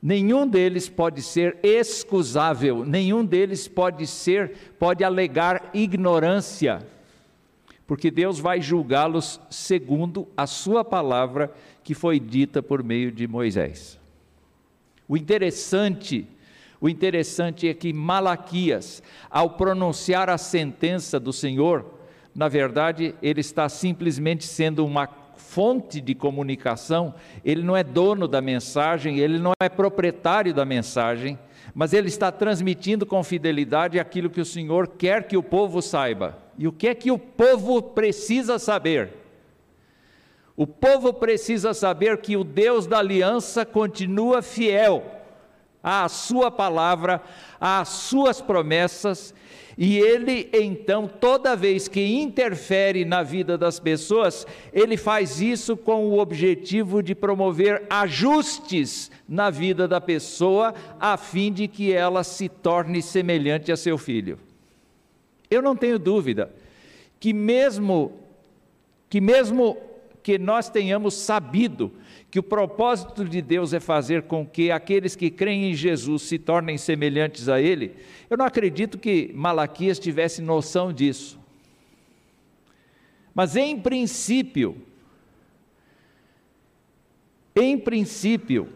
nenhum 0.00 0.46
deles 0.46 0.88
pode 0.88 1.22
ser 1.22 1.58
excusável, 1.60 2.84
nenhum 2.84 3.24
deles 3.24 3.66
pode 3.66 4.06
ser, 4.06 4.74
pode 4.78 5.02
alegar 5.02 5.70
ignorância, 5.74 6.86
porque 7.84 8.08
Deus 8.08 8.38
vai 8.38 8.60
julgá-los 8.60 9.40
segundo 9.50 10.28
a 10.36 10.46
sua 10.46 10.84
palavra 10.84 11.52
que 11.82 11.94
foi 11.94 12.20
dita 12.20 12.62
por 12.62 12.80
meio 12.84 13.10
de 13.10 13.26
Moisés. 13.26 13.98
O 15.08 15.16
interessante 15.16 16.28
o 16.86 16.88
interessante 16.88 17.68
é 17.68 17.74
que 17.74 17.92
Malaquias, 17.92 19.02
ao 19.28 19.50
pronunciar 19.50 20.30
a 20.30 20.38
sentença 20.38 21.18
do 21.18 21.32
Senhor, 21.32 21.84
na 22.32 22.46
verdade, 22.46 23.12
ele 23.20 23.40
está 23.40 23.68
simplesmente 23.68 24.44
sendo 24.44 24.86
uma 24.86 25.08
fonte 25.34 26.00
de 26.00 26.14
comunicação, 26.14 27.12
ele 27.44 27.64
não 27.64 27.76
é 27.76 27.82
dono 27.82 28.28
da 28.28 28.40
mensagem, 28.40 29.18
ele 29.18 29.36
não 29.36 29.50
é 29.60 29.68
proprietário 29.68 30.54
da 30.54 30.64
mensagem, 30.64 31.36
mas 31.74 31.92
ele 31.92 32.06
está 32.06 32.30
transmitindo 32.30 33.04
com 33.04 33.20
fidelidade 33.24 33.98
aquilo 33.98 34.30
que 34.30 34.40
o 34.40 34.44
Senhor 34.44 34.86
quer 34.86 35.26
que 35.26 35.36
o 35.36 35.42
povo 35.42 35.82
saiba. 35.82 36.38
E 36.56 36.68
o 36.68 36.72
que 36.72 36.86
é 36.86 36.94
que 36.94 37.10
o 37.10 37.18
povo 37.18 37.82
precisa 37.82 38.60
saber? 38.60 39.10
O 40.56 40.68
povo 40.68 41.12
precisa 41.12 41.74
saber 41.74 42.18
que 42.18 42.36
o 42.36 42.44
Deus 42.44 42.86
da 42.86 42.98
aliança 42.98 43.66
continua 43.66 44.40
fiel 44.40 45.15
à 45.88 46.08
Sua 46.08 46.50
palavra, 46.50 47.22
às 47.60 47.88
Suas 47.90 48.40
promessas, 48.40 49.32
e 49.78 49.98
Ele, 49.98 50.48
então, 50.52 51.06
toda 51.06 51.54
vez 51.54 51.86
que 51.86 52.00
interfere 52.00 53.04
na 53.04 53.22
vida 53.22 53.56
das 53.56 53.78
pessoas, 53.78 54.44
Ele 54.72 54.96
faz 54.96 55.40
isso 55.40 55.76
com 55.76 56.06
o 56.06 56.18
objetivo 56.18 57.00
de 57.00 57.14
promover 57.14 57.84
ajustes 57.88 59.12
na 59.28 59.48
vida 59.48 59.86
da 59.86 60.00
pessoa, 60.00 60.74
a 60.98 61.16
fim 61.16 61.52
de 61.52 61.68
que 61.68 61.92
ela 61.92 62.24
se 62.24 62.48
torne 62.48 63.00
semelhante 63.00 63.70
a 63.70 63.76
seu 63.76 63.96
filho. 63.96 64.40
Eu 65.48 65.62
não 65.62 65.76
tenho 65.76 66.00
dúvida 66.00 66.50
que 67.20 67.32
mesmo 67.32 68.12
que 69.08 69.20
mesmo 69.20 69.78
que 70.26 70.38
nós 70.38 70.68
tenhamos 70.68 71.14
sabido 71.14 71.92
que 72.32 72.40
o 72.40 72.42
propósito 72.42 73.24
de 73.24 73.40
Deus 73.40 73.72
é 73.72 73.78
fazer 73.78 74.22
com 74.22 74.44
que 74.44 74.72
aqueles 74.72 75.14
que 75.14 75.30
creem 75.30 75.70
em 75.70 75.74
Jesus 75.74 76.22
se 76.22 76.36
tornem 76.36 76.76
semelhantes 76.76 77.48
a 77.48 77.60
Ele, 77.60 77.94
eu 78.28 78.36
não 78.36 78.44
acredito 78.44 78.98
que 78.98 79.30
Malaquias 79.32 80.00
tivesse 80.00 80.42
noção 80.42 80.92
disso. 80.92 81.38
Mas 83.32 83.54
em 83.54 83.78
princípio, 83.78 84.76
em 87.54 87.78
princípio, 87.78 88.68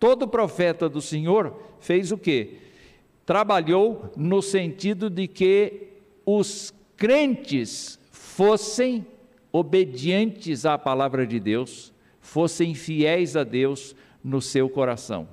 todo 0.00 0.26
profeta 0.26 0.88
do 0.88 1.02
Senhor 1.02 1.54
fez 1.80 2.10
o 2.10 2.16
quê? 2.16 2.54
Trabalhou 3.26 4.10
no 4.16 4.40
sentido 4.40 5.10
de 5.10 5.28
que 5.28 5.88
os 6.24 6.72
crentes 6.96 7.98
fossem 8.10 9.06
obedientes 9.52 10.64
à 10.64 10.78
palavra 10.78 11.26
de 11.26 11.38
Deus, 11.38 11.92
fossem 12.20 12.74
fiéis 12.74 13.36
a 13.36 13.44
Deus 13.44 13.94
no 14.24 14.40
seu 14.40 14.68
coração. 14.68 15.28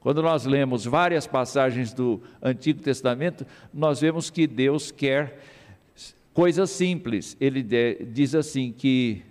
Quando 0.00 0.20
nós 0.20 0.44
lemos 0.44 0.84
várias 0.84 1.26
passagens 1.28 1.92
do 1.94 2.20
Antigo 2.42 2.82
Testamento, 2.82 3.46
nós 3.72 4.00
vemos 4.00 4.30
que 4.30 4.48
Deus 4.48 4.90
quer 4.90 5.38
coisas 6.34 6.70
simples. 6.70 7.36
Ele 7.40 7.62
diz 7.62 8.34
assim 8.34 8.72
que 8.72 9.22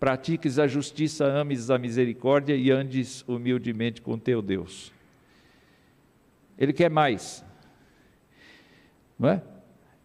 pratiques 0.00 0.58
a 0.58 0.66
justiça, 0.66 1.26
ames 1.26 1.70
a 1.70 1.78
misericórdia 1.78 2.56
e 2.56 2.70
andes 2.72 3.24
humildemente 3.28 4.02
com 4.02 4.18
teu 4.18 4.42
Deus. 4.42 4.92
Ele 6.58 6.72
quer 6.72 6.90
mais. 6.90 7.44
Não 9.16 9.28
é? 9.28 9.42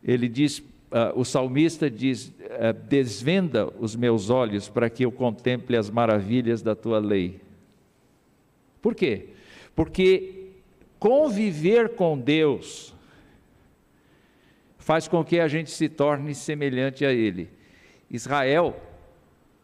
Ele 0.04 0.28
diz 0.28 0.62
uh, 0.94 1.20
o 1.20 1.26
salmista 1.26 1.90
diz: 1.90 2.28
uh, 2.28 2.74
Desvenda 2.88 3.68
os 3.80 3.96
meus 3.96 4.30
olhos 4.30 4.70
para 4.70 4.90
que 4.90 5.04
eu 5.04 5.12
contemple 5.12 5.76
as 5.76 5.90
maravilhas 5.90 6.62
da 6.62 6.76
tua 6.76 7.00
lei. 7.00 7.42
Por 8.82 8.94
quê? 8.94 9.30
Porque 9.76 10.52
conviver 11.00 11.96
com 11.96 12.18
Deus 12.18 12.94
faz 14.78 15.08
com 15.08 15.24
que 15.24 15.40
a 15.40 15.48
gente 15.48 15.72
se 15.72 15.90
torne 15.90 16.36
semelhante 16.36 17.06
a 17.06 17.12
Ele. 17.12 17.50
Israel 18.10 18.76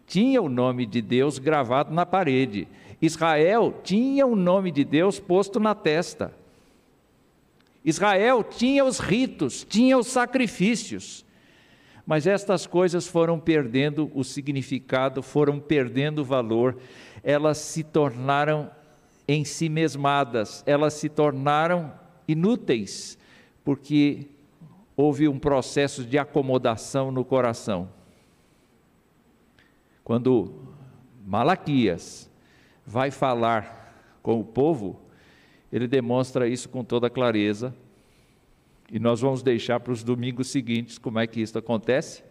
tinha 0.07 0.41
o 0.41 0.49
nome 0.49 0.85
de 0.85 1.01
Deus 1.01 1.37
gravado 1.37 1.93
na 1.93 2.05
parede. 2.05 2.67
Israel 3.01 3.79
tinha 3.83 4.25
o 4.25 4.35
nome 4.35 4.71
de 4.71 4.83
Deus 4.83 5.19
posto 5.19 5.59
na 5.59 5.75
testa. 5.75 6.33
Israel 7.83 8.43
tinha 8.43 8.83
os 8.83 8.99
ritos, 8.99 9.63
tinha 9.63 9.97
os 9.97 10.07
sacrifícios, 10.07 11.25
mas 12.05 12.27
estas 12.27 12.65
coisas 12.65 13.07
foram 13.07 13.39
perdendo 13.39 14.11
o 14.13 14.23
significado, 14.23 15.21
foram 15.21 15.59
perdendo 15.59 16.19
o 16.19 16.25
valor, 16.25 16.77
elas 17.23 17.57
se 17.57 17.83
tornaram 17.83 18.69
em 19.27 19.45
si 19.45 19.69
mesmadas, 19.69 20.63
elas 20.65 20.95
se 20.95 21.07
tornaram 21.07 21.93
inúteis, 22.27 23.17
porque 23.63 24.27
houve 24.97 25.27
um 25.27 25.39
processo 25.39 26.03
de 26.03 26.17
acomodação 26.17 27.11
no 27.11 27.23
coração. 27.23 27.89
Quando 30.03 30.51
Malaquias 31.25 32.29
vai 32.85 33.11
falar 33.11 33.93
com 34.23 34.39
o 34.39 34.43
povo, 34.43 34.99
ele 35.71 35.87
demonstra 35.87 36.47
isso 36.47 36.67
com 36.69 36.83
toda 36.83 37.09
clareza. 37.09 37.73
E 38.91 38.99
nós 38.99 39.21
vamos 39.21 39.43
deixar 39.43 39.79
para 39.79 39.93
os 39.93 40.03
domingos 40.03 40.47
seguintes 40.47 40.97
como 40.97 41.19
é 41.19 41.27
que 41.27 41.41
isso 41.41 41.57
acontece. 41.57 42.23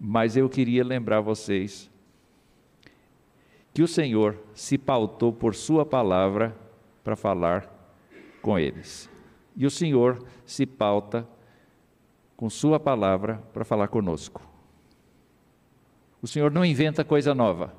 Mas 0.00 0.36
eu 0.36 0.48
queria 0.48 0.84
lembrar 0.84 1.20
vocês 1.20 1.90
que 3.74 3.82
o 3.82 3.88
Senhor 3.88 4.38
se 4.54 4.78
pautou 4.78 5.32
por 5.32 5.54
Sua 5.54 5.84
palavra 5.84 6.56
para 7.04 7.14
falar 7.14 7.70
com 8.40 8.58
eles. 8.58 9.10
E 9.54 9.66
o 9.66 9.70
Senhor 9.70 10.24
se 10.46 10.64
pauta 10.64 11.28
com 12.36 12.48
Sua 12.48 12.80
palavra 12.80 13.42
para 13.52 13.64
falar 13.64 13.88
conosco. 13.88 14.40
O 16.22 16.26
Senhor 16.26 16.50
não 16.50 16.64
inventa 16.64 17.04
coisa 17.04 17.34
nova. 17.34 17.74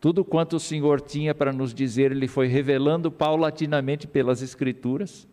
Tudo 0.00 0.24
quanto 0.24 0.56
o 0.56 0.60
Senhor 0.60 1.00
tinha 1.00 1.34
para 1.34 1.52
nos 1.52 1.74
dizer, 1.74 2.10
Ele 2.10 2.26
foi 2.26 2.46
revelando 2.46 3.12
paulatinamente 3.12 4.06
pelas 4.06 4.40
Escrituras. 4.40 5.28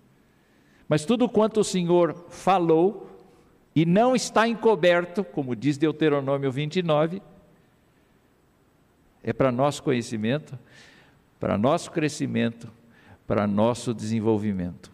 Mas 0.89 1.05
tudo 1.05 1.29
quanto 1.29 1.61
o 1.61 1.63
Senhor 1.63 2.25
falou, 2.29 3.09
e 3.73 3.85
não 3.85 4.15
está 4.15 4.47
encoberto, 4.47 5.23
como 5.23 5.55
diz 5.55 5.77
Deuteronômio 5.77 6.51
29, 6.51 7.21
é 9.23 9.31
para 9.31 9.51
nosso 9.51 9.83
conhecimento, 9.83 10.57
para 11.39 11.57
nosso 11.57 11.91
crescimento, 11.91 12.69
para 13.25 13.45
nosso 13.45 13.93
desenvolvimento. 13.93 14.91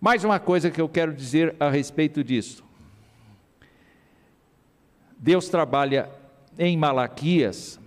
Mais 0.00 0.24
uma 0.24 0.40
coisa 0.40 0.70
que 0.70 0.80
eu 0.80 0.88
quero 0.88 1.14
dizer 1.14 1.54
a 1.60 1.70
respeito 1.70 2.24
disso. 2.24 2.64
Deus 5.16 5.48
trabalha 5.48 6.10
em 6.58 6.76
Malaquias 6.76 7.80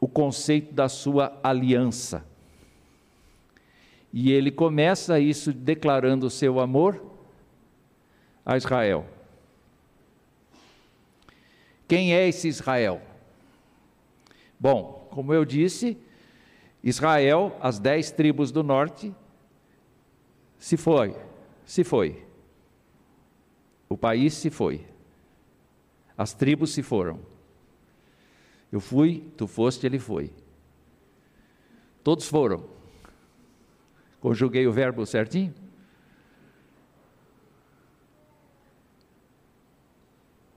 o 0.00 0.06
conceito 0.06 0.72
da 0.72 0.88
sua 0.88 1.38
aliança. 1.42 2.24
E 4.12 4.32
ele 4.32 4.50
começa 4.50 5.20
isso 5.20 5.52
declarando 5.52 6.26
o 6.26 6.30
seu 6.30 6.60
amor 6.60 7.02
a 8.44 8.56
Israel. 8.56 9.06
Quem 11.86 12.14
é 12.14 12.28
esse 12.28 12.48
Israel? 12.48 13.02
Bom, 14.58 15.08
como 15.10 15.32
eu 15.32 15.44
disse, 15.44 15.96
Israel, 16.82 17.56
as 17.60 17.78
dez 17.78 18.10
tribos 18.10 18.50
do 18.50 18.62
norte, 18.62 19.14
se 20.58 20.76
foi, 20.76 21.14
se 21.64 21.84
foi. 21.84 22.24
O 23.88 23.96
país 23.96 24.34
se 24.34 24.50
foi. 24.50 24.86
As 26.16 26.32
tribos 26.32 26.72
se 26.72 26.82
foram. 26.82 27.20
Eu 28.70 28.80
fui, 28.80 29.24
tu 29.36 29.46
foste, 29.46 29.86
ele 29.86 29.98
foi. 29.98 30.30
Todos 32.04 32.28
foram. 32.28 32.64
Conjuguei 34.20 34.66
o 34.66 34.72
verbo 34.72 35.06
certinho? 35.06 35.54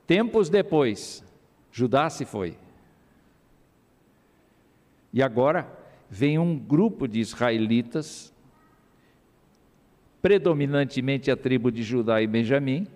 Tempos 0.06 0.50
depois, 0.50 1.24
Judá 1.70 2.10
se 2.10 2.24
foi. 2.24 2.58
E 5.12 5.22
agora 5.22 5.66
vem 6.10 6.38
um 6.38 6.58
grupo 6.58 7.06
de 7.06 7.20
israelitas, 7.20 8.32
predominantemente 10.20 11.30
a 11.30 11.36
tribo 11.36 11.70
de 11.70 11.82
Judá 11.82 12.20
e 12.20 12.26
Benjamim, 12.26 12.86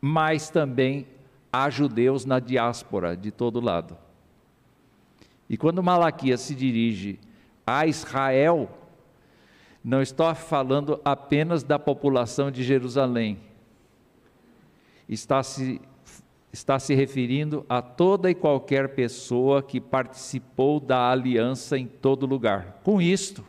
mas 0.00 0.48
também 0.48 1.06
há 1.52 1.68
judeus 1.68 2.24
na 2.24 2.38
diáspora 2.38 3.16
de 3.16 3.30
todo 3.30 3.60
lado. 3.60 4.05
E 5.48 5.56
quando 5.56 5.82
Malaquias 5.82 6.40
se 6.40 6.54
dirige 6.54 7.18
a 7.66 7.86
Israel, 7.86 8.68
não 9.82 10.02
está 10.02 10.34
falando 10.34 11.00
apenas 11.04 11.62
da 11.62 11.78
população 11.78 12.50
de 12.50 12.64
Jerusalém, 12.64 13.38
está 15.08 15.42
se, 15.42 15.80
está 16.52 16.78
se 16.78 16.94
referindo 16.94 17.64
a 17.68 17.80
toda 17.80 18.30
e 18.30 18.34
qualquer 18.34 18.94
pessoa 18.94 19.62
que 19.62 19.80
participou 19.80 20.80
da 20.80 21.10
aliança 21.10 21.78
em 21.78 21.86
todo 21.86 22.26
lugar. 22.26 22.80
Com 22.82 23.00
isto, 23.00 23.44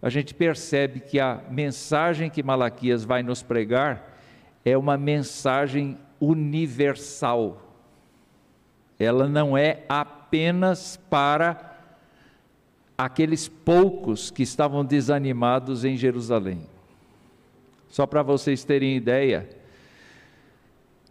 a 0.00 0.08
gente 0.08 0.32
percebe 0.32 1.00
que 1.00 1.20
a 1.20 1.42
mensagem 1.50 2.30
que 2.30 2.42
Malaquias 2.42 3.04
vai 3.04 3.22
nos 3.22 3.42
pregar 3.42 4.18
é 4.64 4.76
uma 4.76 4.96
mensagem 4.96 5.98
universal. 6.18 7.70
Ela 8.98 9.28
não 9.28 9.56
é 9.56 9.84
apenas 10.30 10.96
para 11.10 11.76
aqueles 12.96 13.48
poucos 13.48 14.30
que 14.30 14.44
estavam 14.44 14.84
desanimados 14.84 15.84
em 15.84 15.96
Jerusalém. 15.96 16.68
Só 17.88 18.06
para 18.06 18.22
vocês 18.22 18.62
terem 18.62 18.96
ideia, 18.96 19.50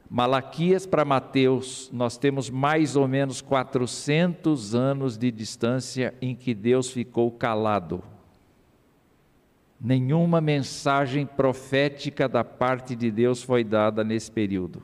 Malaquias 0.09 0.85
para 0.85 1.03
Mateus, 1.03 1.89
nós 1.91 2.17
temos 2.17 2.49
mais 2.49 2.95
ou 2.95 3.09
menos 3.09 3.41
400 3.41 4.73
anos 4.73 5.17
de 5.17 5.29
distância 5.31 6.15
em 6.21 6.33
que 6.33 6.53
Deus 6.53 6.89
ficou 6.89 7.29
calado. 7.29 8.01
Nenhuma 9.81 10.39
mensagem 10.39 11.25
profética 11.25 12.29
da 12.29 12.45
parte 12.45 12.95
de 12.95 13.11
Deus 13.11 13.43
foi 13.43 13.65
dada 13.65 14.01
nesse 14.01 14.31
período. 14.31 14.81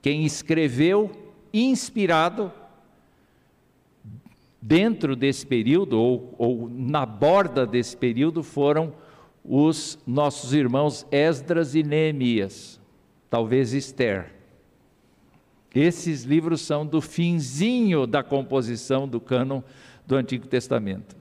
Quem 0.00 0.24
escreveu, 0.24 1.31
inspirado, 1.52 2.52
dentro 4.60 5.16
desse 5.16 5.46
período, 5.46 6.00
ou, 6.00 6.34
ou 6.38 6.68
na 6.68 7.04
borda 7.04 7.66
desse 7.66 7.96
período, 7.96 8.42
foram 8.42 8.94
os 9.44 9.98
nossos 10.06 10.52
irmãos 10.52 11.06
Esdras 11.10 11.74
e 11.74 11.82
Neemias, 11.82 12.80
talvez 13.28 13.72
Esther. 13.72 14.32
Esses 15.74 16.24
livros 16.24 16.60
são 16.60 16.86
do 16.86 17.00
finzinho 17.00 18.06
da 18.06 18.22
composição 18.22 19.08
do 19.08 19.20
cânon 19.20 19.62
do 20.06 20.16
Antigo 20.16 20.46
Testamento. 20.46 21.16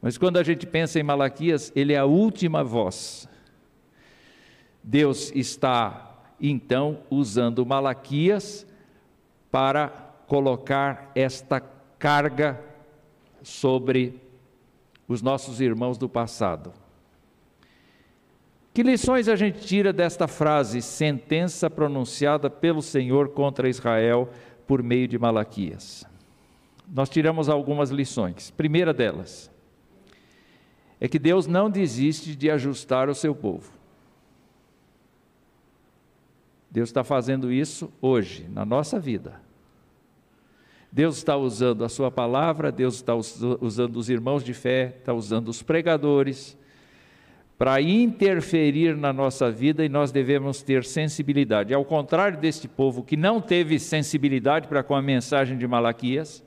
Mas 0.00 0.16
quando 0.16 0.36
a 0.36 0.42
gente 0.42 0.66
pensa 0.66 1.00
em 1.00 1.02
Malaquias, 1.02 1.72
ele 1.74 1.92
é 1.92 1.98
a 1.98 2.04
última 2.04 2.62
voz. 2.62 3.28
Deus 4.82 5.32
está 5.34 6.13
então 6.50 6.98
usando 7.10 7.64
Malaquias 7.64 8.66
para 9.50 9.88
colocar 10.26 11.10
esta 11.14 11.60
carga 11.98 12.60
sobre 13.42 14.20
os 15.06 15.22
nossos 15.22 15.60
irmãos 15.60 15.96
do 15.96 16.08
passado. 16.08 16.72
Que 18.72 18.82
lições 18.82 19.28
a 19.28 19.36
gente 19.36 19.60
tira 19.60 19.92
desta 19.92 20.26
frase, 20.26 20.82
sentença 20.82 21.70
pronunciada 21.70 22.50
pelo 22.50 22.82
Senhor 22.82 23.28
contra 23.28 23.68
Israel 23.68 24.28
por 24.66 24.82
meio 24.82 25.06
de 25.06 25.18
Malaquias? 25.18 26.04
Nós 26.92 27.08
tiramos 27.08 27.48
algumas 27.48 27.90
lições. 27.90 28.50
Primeira 28.50 28.92
delas 28.92 29.50
é 31.00 31.08
que 31.08 31.18
Deus 31.18 31.46
não 31.46 31.70
desiste 31.70 32.34
de 32.34 32.50
ajustar 32.50 33.08
o 33.08 33.14
seu 33.14 33.34
povo. 33.34 33.73
Deus 36.74 36.88
está 36.88 37.04
fazendo 37.04 37.52
isso 37.52 37.88
hoje, 38.02 38.48
na 38.52 38.64
nossa 38.64 38.98
vida. 38.98 39.40
Deus 40.90 41.18
está 41.18 41.36
usando 41.36 41.84
a 41.84 41.88
Sua 41.88 42.10
palavra, 42.10 42.72
Deus 42.72 42.96
está 42.96 43.14
usando 43.14 43.96
os 43.96 44.10
irmãos 44.10 44.42
de 44.42 44.52
fé, 44.52 44.96
está 44.98 45.14
usando 45.14 45.50
os 45.50 45.62
pregadores 45.62 46.58
para 47.56 47.80
interferir 47.80 48.96
na 48.96 49.12
nossa 49.12 49.52
vida 49.52 49.84
e 49.84 49.88
nós 49.88 50.10
devemos 50.10 50.64
ter 50.64 50.84
sensibilidade. 50.84 51.72
Ao 51.72 51.84
contrário 51.84 52.40
deste 52.40 52.66
povo 52.66 53.04
que 53.04 53.16
não 53.16 53.40
teve 53.40 53.78
sensibilidade 53.78 54.66
para 54.66 54.82
com 54.82 54.96
a 54.96 55.02
mensagem 55.02 55.56
de 55.56 55.68
Malaquias, 55.68 56.42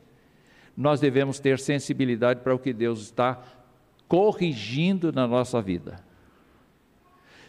nós 0.76 1.00
devemos 1.00 1.40
ter 1.40 1.58
sensibilidade 1.58 2.42
para 2.42 2.54
o 2.54 2.60
que 2.60 2.74
Deus 2.74 3.00
está 3.00 3.42
corrigindo 4.10 5.10
na 5.10 5.26
nossa 5.26 5.62
vida. 5.62 6.04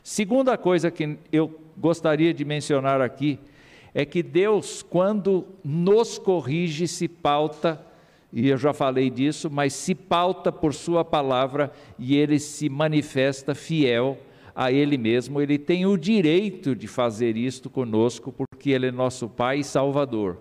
Segunda 0.00 0.56
coisa 0.56 0.92
que 0.92 1.18
eu 1.32 1.66
gostaria 1.78 2.34
de 2.34 2.44
mencionar 2.44 3.00
aqui 3.00 3.38
é 3.94 4.04
que 4.04 4.22
Deus, 4.22 4.82
quando 4.82 5.46
nos 5.64 6.18
corrige, 6.18 6.86
se 6.86 7.08
pauta, 7.08 7.84
e 8.32 8.48
eu 8.48 8.58
já 8.58 8.72
falei 8.72 9.10
disso, 9.10 9.50
mas 9.50 9.72
se 9.72 9.94
pauta 9.94 10.52
por 10.52 10.74
Sua 10.74 11.04
palavra 11.04 11.72
e 11.98 12.16
Ele 12.16 12.38
se 12.38 12.68
manifesta 12.68 13.54
fiel 13.54 14.18
a 14.54 14.70
Ele 14.70 14.98
mesmo. 14.98 15.40
Ele 15.40 15.58
tem 15.58 15.86
o 15.86 15.96
direito 15.96 16.76
de 16.76 16.86
fazer 16.86 17.36
isto 17.36 17.70
conosco, 17.70 18.32
porque 18.32 18.70
Ele 18.70 18.88
é 18.88 18.92
nosso 18.92 19.28
Pai 19.28 19.60
e 19.60 19.64
Salvador. 19.64 20.36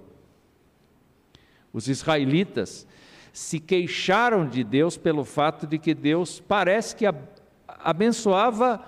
Os 1.72 1.88
israelitas 1.88 2.86
se 3.32 3.60
queixaram 3.60 4.48
de 4.48 4.64
Deus 4.64 4.98
pelo 4.98 5.24
fato 5.24 5.68
de 5.68 5.78
que 5.78 5.94
Deus 5.94 6.40
parece 6.40 6.96
que 6.96 7.06
abençoava 7.68 8.84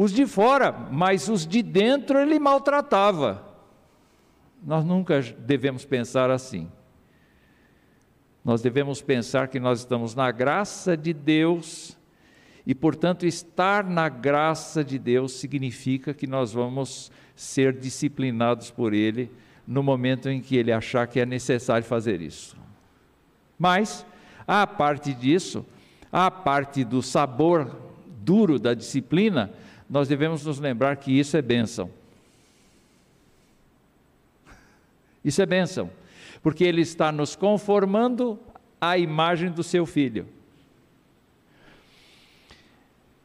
os 0.00 0.12
de 0.12 0.26
fora, 0.26 0.70
mas 0.70 1.28
os 1.28 1.44
de 1.44 1.60
dentro 1.60 2.20
ele 2.20 2.38
maltratava. 2.38 3.44
Nós 4.64 4.84
nunca 4.84 5.20
devemos 5.20 5.84
pensar 5.84 6.30
assim. 6.30 6.70
Nós 8.44 8.62
devemos 8.62 9.02
pensar 9.02 9.48
que 9.48 9.58
nós 9.58 9.80
estamos 9.80 10.14
na 10.14 10.30
graça 10.30 10.96
de 10.96 11.12
Deus 11.12 11.98
e, 12.64 12.76
portanto, 12.76 13.26
estar 13.26 13.82
na 13.82 14.08
graça 14.08 14.84
de 14.84 15.00
Deus 15.00 15.32
significa 15.32 16.14
que 16.14 16.28
nós 16.28 16.52
vamos 16.52 17.10
ser 17.34 17.72
disciplinados 17.72 18.70
por 18.70 18.94
Ele 18.94 19.28
no 19.66 19.82
momento 19.82 20.28
em 20.28 20.40
que 20.40 20.56
Ele 20.56 20.70
achar 20.70 21.08
que 21.08 21.18
é 21.18 21.26
necessário 21.26 21.84
fazer 21.84 22.22
isso. 22.22 22.56
Mas, 23.58 24.06
a 24.46 24.64
parte 24.64 25.12
disso, 25.12 25.66
a 26.12 26.30
parte 26.30 26.84
do 26.84 27.02
sabor 27.02 27.76
duro 28.22 28.60
da 28.60 28.74
disciplina, 28.74 29.50
nós 29.88 30.08
devemos 30.08 30.44
nos 30.44 30.58
lembrar 30.58 30.96
que 30.96 31.18
isso 31.18 31.36
é 31.36 31.42
bênção. 31.42 31.90
Isso 35.24 35.42
é 35.42 35.46
bênção, 35.46 35.90
porque 36.42 36.64
Ele 36.64 36.80
está 36.80 37.10
nos 37.10 37.34
conformando 37.34 38.38
à 38.80 38.96
imagem 38.96 39.50
do 39.50 39.62
Seu 39.62 39.84
Filho. 39.84 40.26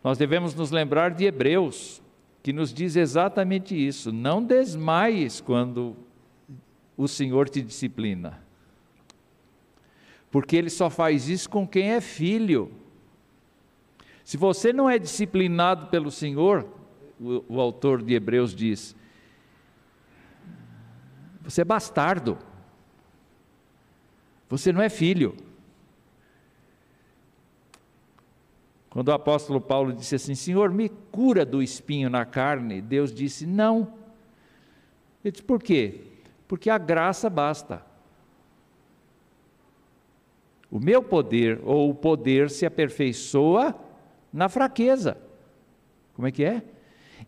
Nós 0.04 0.18
devemos 0.18 0.54
nos 0.54 0.72
lembrar 0.72 1.12
de 1.12 1.26
Hebreus, 1.26 2.02
que 2.42 2.52
nos 2.52 2.74
diz 2.74 2.96
exatamente 2.96 3.76
isso: 3.76 4.12
não 4.12 4.44
desmaies 4.44 5.40
quando 5.40 5.96
o 6.98 7.08
Senhor 7.08 7.48
te 7.50 7.62
disciplina 7.62 8.44
porque 10.34 10.56
ele 10.56 10.72
só 10.72 10.90
faz 10.90 11.30
isso 11.30 11.48
com 11.48 11.68
quem 11.68 11.92
é 11.92 12.02
filho. 12.02 12.72
Se 14.24 14.38
você 14.38 14.72
não 14.72 14.90
é 14.90 14.98
disciplinado 14.98 15.88
pelo 15.88 16.10
Senhor, 16.10 16.66
o, 17.20 17.44
o 17.56 17.60
autor 17.60 18.02
de 18.02 18.14
Hebreus 18.14 18.56
diz, 18.56 18.96
você 21.42 21.62
é 21.62 21.66
bastardo, 21.66 22.38
você 24.50 24.72
não 24.72 24.82
é 24.82 24.90
filho. 24.90 25.36
Quando 28.90 29.08
o 29.10 29.14
apóstolo 29.14 29.60
Paulo 29.60 29.92
disse 29.92 30.14
assim: 30.14 30.36
Senhor, 30.36 30.70
me 30.70 30.88
cura 30.88 31.44
do 31.44 31.64
espinho 31.64 32.10
na 32.12 32.26
carne, 32.26 32.80
Deus 32.80 33.12
disse: 33.12 33.48
Não. 33.48 33.92
Ele 35.26 35.32
disse: 35.32 35.44
Por 35.44 35.62
quê? 35.62 36.02
Porque 36.48 36.70
a 36.70 36.78
graça 36.78 37.28
basta. 37.30 37.84
O 40.70 40.80
meu 40.80 41.02
poder 41.02 41.60
ou 41.64 41.90
o 41.90 41.96
poder 41.96 42.52
se 42.52 42.66
aperfeiçoa 42.66 43.76
na 44.34 44.50
fraqueza. 44.50 45.18
Como 46.16 46.28
é 46.28 46.32
que 46.32 46.44
é? 46.44 46.64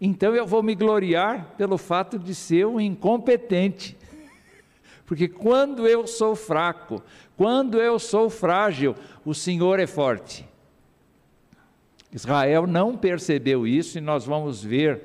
Então 0.02 0.36
eu 0.36 0.46
vou 0.46 0.64
me 0.64 0.76
gloriar 0.76 1.54
pelo 1.58 1.78
fato 1.78 2.18
de 2.18 2.34
ser 2.34 2.66
um 2.66 2.82
incompetente. 2.82 3.96
Porque 5.06 5.28
quando 5.28 5.88
eu 5.88 6.08
sou 6.08 6.36
fraco, 6.36 7.04
quando 7.38 7.80
eu 7.80 8.00
sou 8.00 8.30
frágil, 8.30 8.96
o 9.24 9.34
Senhor 9.34 9.80
é 9.80 9.88
forte. 9.88 10.48
Israel 12.12 12.66
não 12.66 12.98
percebeu 12.98 13.68
isso 13.68 13.98
e 13.98 14.02
nós 14.02 14.26
vamos 14.26 14.64
ver 14.64 15.02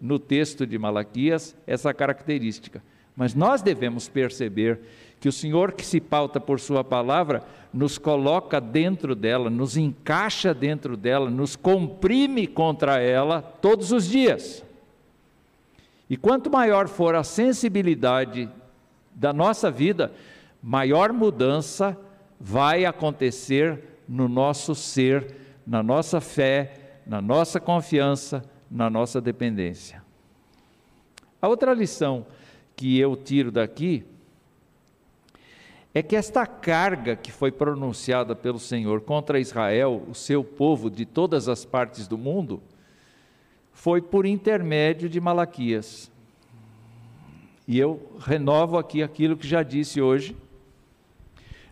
no 0.00 0.18
texto 0.18 0.66
de 0.66 0.78
Malaquias 0.78 1.54
essa 1.66 1.92
característica. 1.94 2.82
Mas 3.14 3.34
nós 3.34 3.62
devemos 3.62 4.08
perceber 4.08 4.80
que 5.24 5.28
o 5.30 5.32
Senhor 5.32 5.72
que 5.72 5.86
se 5.86 6.02
pauta 6.02 6.38
por 6.38 6.60
Sua 6.60 6.84
palavra 6.84 7.42
nos 7.72 7.96
coloca 7.96 8.60
dentro 8.60 9.14
dela, 9.14 9.48
nos 9.48 9.74
encaixa 9.74 10.52
dentro 10.52 10.98
dela, 10.98 11.30
nos 11.30 11.56
comprime 11.56 12.46
contra 12.46 13.00
ela 13.00 13.40
todos 13.40 13.90
os 13.90 14.06
dias. 14.06 14.62
E 16.10 16.16
quanto 16.18 16.50
maior 16.50 16.88
for 16.88 17.14
a 17.14 17.24
sensibilidade 17.24 18.50
da 19.14 19.32
nossa 19.32 19.70
vida, 19.70 20.12
maior 20.62 21.10
mudança 21.10 21.96
vai 22.38 22.84
acontecer 22.84 23.82
no 24.06 24.28
nosso 24.28 24.74
ser, 24.74 25.34
na 25.66 25.82
nossa 25.82 26.20
fé, 26.20 26.98
na 27.06 27.22
nossa 27.22 27.58
confiança, 27.58 28.44
na 28.70 28.90
nossa 28.90 29.22
dependência. 29.22 30.02
A 31.40 31.48
outra 31.48 31.72
lição 31.72 32.26
que 32.76 32.98
eu 32.98 33.16
tiro 33.16 33.50
daqui 33.50 34.04
é 35.94 36.02
que 36.02 36.16
esta 36.16 36.44
carga 36.44 37.14
que 37.14 37.30
foi 37.30 37.52
pronunciada 37.52 38.34
pelo 38.34 38.58
Senhor 38.58 39.00
contra 39.02 39.38
Israel, 39.38 40.02
o 40.08 40.14
seu 40.14 40.42
povo 40.42 40.90
de 40.90 41.06
todas 41.06 41.48
as 41.48 41.64
partes 41.64 42.08
do 42.08 42.18
mundo, 42.18 42.60
foi 43.72 44.02
por 44.02 44.26
intermédio 44.26 45.08
de 45.08 45.20
Malaquias. 45.20 46.10
E 47.66 47.78
eu 47.78 48.10
renovo 48.18 48.76
aqui 48.76 49.04
aquilo 49.04 49.36
que 49.36 49.46
já 49.46 49.62
disse 49.62 50.02
hoje, 50.02 50.36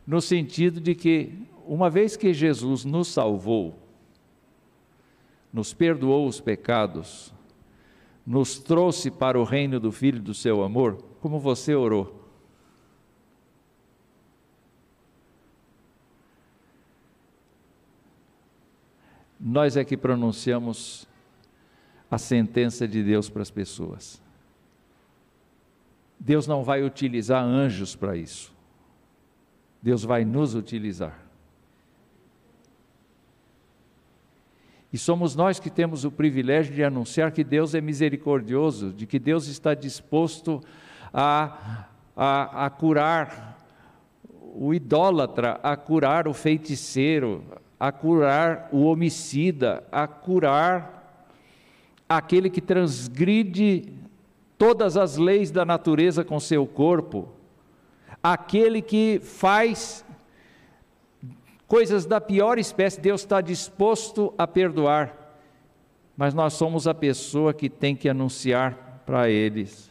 no 0.06 0.20
sentido 0.20 0.80
de 0.80 0.94
que, 0.94 1.32
uma 1.66 1.90
vez 1.90 2.16
que 2.16 2.32
Jesus 2.32 2.84
nos 2.84 3.08
salvou, 3.08 3.74
nos 5.52 5.74
perdoou 5.74 6.28
os 6.28 6.40
pecados, 6.40 7.34
nos 8.24 8.58
trouxe 8.60 9.10
para 9.10 9.38
o 9.38 9.44
reino 9.44 9.80
do 9.80 9.90
Filho 9.90 10.20
do 10.20 10.32
seu 10.32 10.62
amor, 10.62 11.02
como 11.20 11.40
você 11.40 11.74
orou. 11.74 12.21
Nós 19.44 19.76
é 19.76 19.84
que 19.84 19.96
pronunciamos 19.96 21.08
a 22.08 22.16
sentença 22.16 22.86
de 22.86 23.02
Deus 23.02 23.28
para 23.28 23.42
as 23.42 23.50
pessoas. 23.50 24.22
Deus 26.20 26.46
não 26.46 26.62
vai 26.62 26.84
utilizar 26.84 27.42
anjos 27.42 27.96
para 27.96 28.16
isso. 28.16 28.54
Deus 29.82 30.04
vai 30.04 30.24
nos 30.24 30.54
utilizar. 30.54 31.18
E 34.92 34.98
somos 34.98 35.34
nós 35.34 35.58
que 35.58 35.70
temos 35.70 36.04
o 36.04 36.12
privilégio 36.12 36.72
de 36.72 36.84
anunciar 36.84 37.32
que 37.32 37.42
Deus 37.42 37.74
é 37.74 37.80
misericordioso, 37.80 38.92
de 38.92 39.06
que 39.06 39.18
Deus 39.18 39.48
está 39.48 39.74
disposto 39.74 40.62
a, 41.12 41.88
a, 42.14 42.66
a 42.66 42.70
curar 42.70 43.58
o 44.54 44.72
idólatra, 44.72 45.58
a 45.62 45.76
curar 45.76 46.28
o 46.28 46.34
feiticeiro, 46.34 47.42
a 47.82 47.90
curar 47.90 48.68
o 48.70 48.84
homicida, 48.84 49.82
a 49.90 50.06
curar 50.06 51.26
aquele 52.08 52.48
que 52.48 52.60
transgride 52.60 53.92
todas 54.56 54.96
as 54.96 55.16
leis 55.16 55.50
da 55.50 55.64
natureza 55.64 56.22
com 56.22 56.38
seu 56.38 56.64
corpo, 56.64 57.28
aquele 58.22 58.80
que 58.80 59.20
faz 59.24 60.04
coisas 61.66 62.06
da 62.06 62.20
pior 62.20 62.56
espécie, 62.56 63.00
Deus 63.00 63.22
está 63.22 63.40
disposto 63.40 64.32
a 64.38 64.46
perdoar, 64.46 65.36
mas 66.16 66.32
nós 66.32 66.52
somos 66.52 66.86
a 66.86 66.94
pessoa 66.94 67.52
que 67.52 67.68
tem 67.68 67.96
que 67.96 68.08
anunciar 68.08 69.02
para 69.04 69.28
eles 69.28 69.90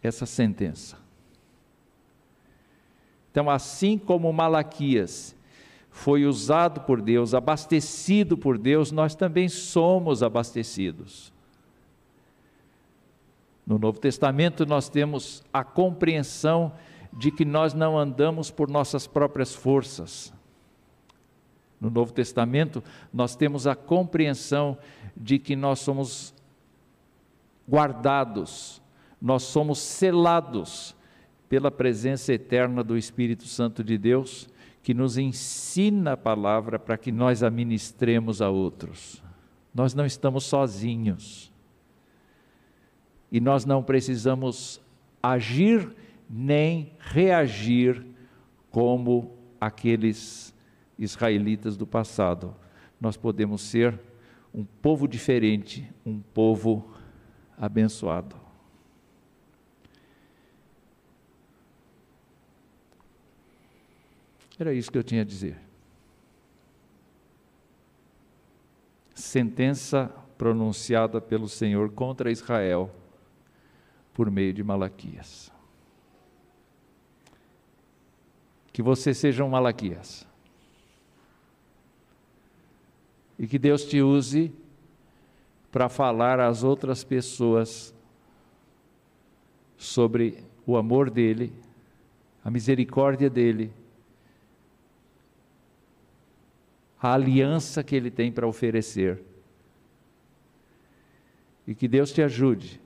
essa 0.00 0.26
sentença. 0.26 0.96
Então, 3.32 3.50
assim 3.50 3.98
como 3.98 4.32
Malaquias 4.32 5.34
foi 5.94 6.26
usado 6.26 6.80
por 6.80 7.00
Deus, 7.00 7.34
abastecido 7.34 8.36
por 8.36 8.58
Deus, 8.58 8.90
nós 8.90 9.14
também 9.14 9.48
somos 9.48 10.24
abastecidos. 10.24 11.32
No 13.64 13.78
Novo 13.78 14.00
Testamento 14.00 14.66
nós 14.66 14.88
temos 14.88 15.44
a 15.52 15.62
compreensão 15.62 16.72
de 17.12 17.30
que 17.30 17.44
nós 17.44 17.74
não 17.74 17.96
andamos 17.96 18.50
por 18.50 18.68
nossas 18.68 19.06
próprias 19.06 19.54
forças. 19.54 20.34
No 21.80 21.88
Novo 21.88 22.12
Testamento 22.12 22.82
nós 23.12 23.36
temos 23.36 23.64
a 23.64 23.76
compreensão 23.76 24.76
de 25.16 25.38
que 25.38 25.54
nós 25.54 25.78
somos 25.78 26.34
guardados, 27.70 28.82
nós 29.22 29.44
somos 29.44 29.78
selados 29.78 30.92
pela 31.48 31.70
presença 31.70 32.32
eterna 32.32 32.82
do 32.82 32.98
Espírito 32.98 33.46
Santo 33.46 33.84
de 33.84 33.96
Deus 33.96 34.52
que 34.84 34.92
nos 34.92 35.16
ensina 35.16 36.12
a 36.12 36.16
palavra 36.16 36.78
para 36.78 36.98
que 36.98 37.10
nós 37.10 37.42
a 37.42 37.48
ministremos 37.48 38.42
a 38.42 38.50
outros. 38.50 39.22
Nós 39.74 39.94
não 39.94 40.04
estamos 40.04 40.44
sozinhos. 40.44 41.50
E 43.32 43.40
nós 43.40 43.64
não 43.64 43.82
precisamos 43.82 44.78
agir 45.22 45.96
nem 46.28 46.92
reagir 46.98 48.04
como 48.70 49.34
aqueles 49.58 50.54
israelitas 50.98 51.78
do 51.78 51.86
passado. 51.86 52.54
Nós 53.00 53.16
podemos 53.16 53.62
ser 53.62 53.98
um 54.52 54.64
povo 54.64 55.08
diferente, 55.08 55.90
um 56.04 56.20
povo 56.20 56.92
abençoado. 57.56 58.43
Era 64.58 64.72
isso 64.72 64.90
que 64.90 64.98
eu 64.98 65.02
tinha 65.02 65.22
a 65.22 65.24
dizer. 65.24 65.58
Sentença 69.14 70.12
pronunciada 70.38 71.20
pelo 71.20 71.48
Senhor 71.48 71.90
contra 71.90 72.30
Israel 72.30 72.90
por 74.12 74.30
meio 74.30 74.52
de 74.52 74.62
Malaquias. 74.62 75.52
Que 78.72 78.82
você 78.82 79.12
seja 79.12 79.44
um 79.44 79.48
Malaquias. 79.48 80.26
E 83.38 83.46
que 83.46 83.58
Deus 83.58 83.84
te 83.84 84.00
use 84.00 84.52
para 85.72 85.88
falar 85.88 86.38
às 86.38 86.62
outras 86.62 87.02
pessoas 87.02 87.92
sobre 89.76 90.44
o 90.64 90.76
amor 90.76 91.10
dele, 91.10 91.52
a 92.44 92.50
misericórdia 92.50 93.28
dele, 93.28 93.72
a 97.04 97.12
aliança 97.12 97.84
que 97.84 97.94
ele 97.94 98.10
tem 98.10 98.32
para 98.32 98.46
oferecer. 98.46 99.22
E 101.66 101.74
que 101.74 101.86
Deus 101.86 102.10
te 102.10 102.22
ajude 102.22 102.80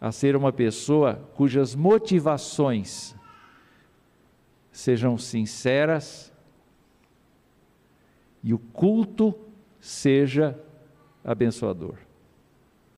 a 0.00 0.10
ser 0.10 0.34
uma 0.34 0.52
pessoa 0.52 1.14
cujas 1.36 1.76
motivações 1.76 3.14
sejam 4.72 5.16
sinceras 5.16 6.32
e 8.42 8.52
o 8.52 8.58
culto 8.58 9.38
seja 9.78 10.58
abençoador. 11.22 11.94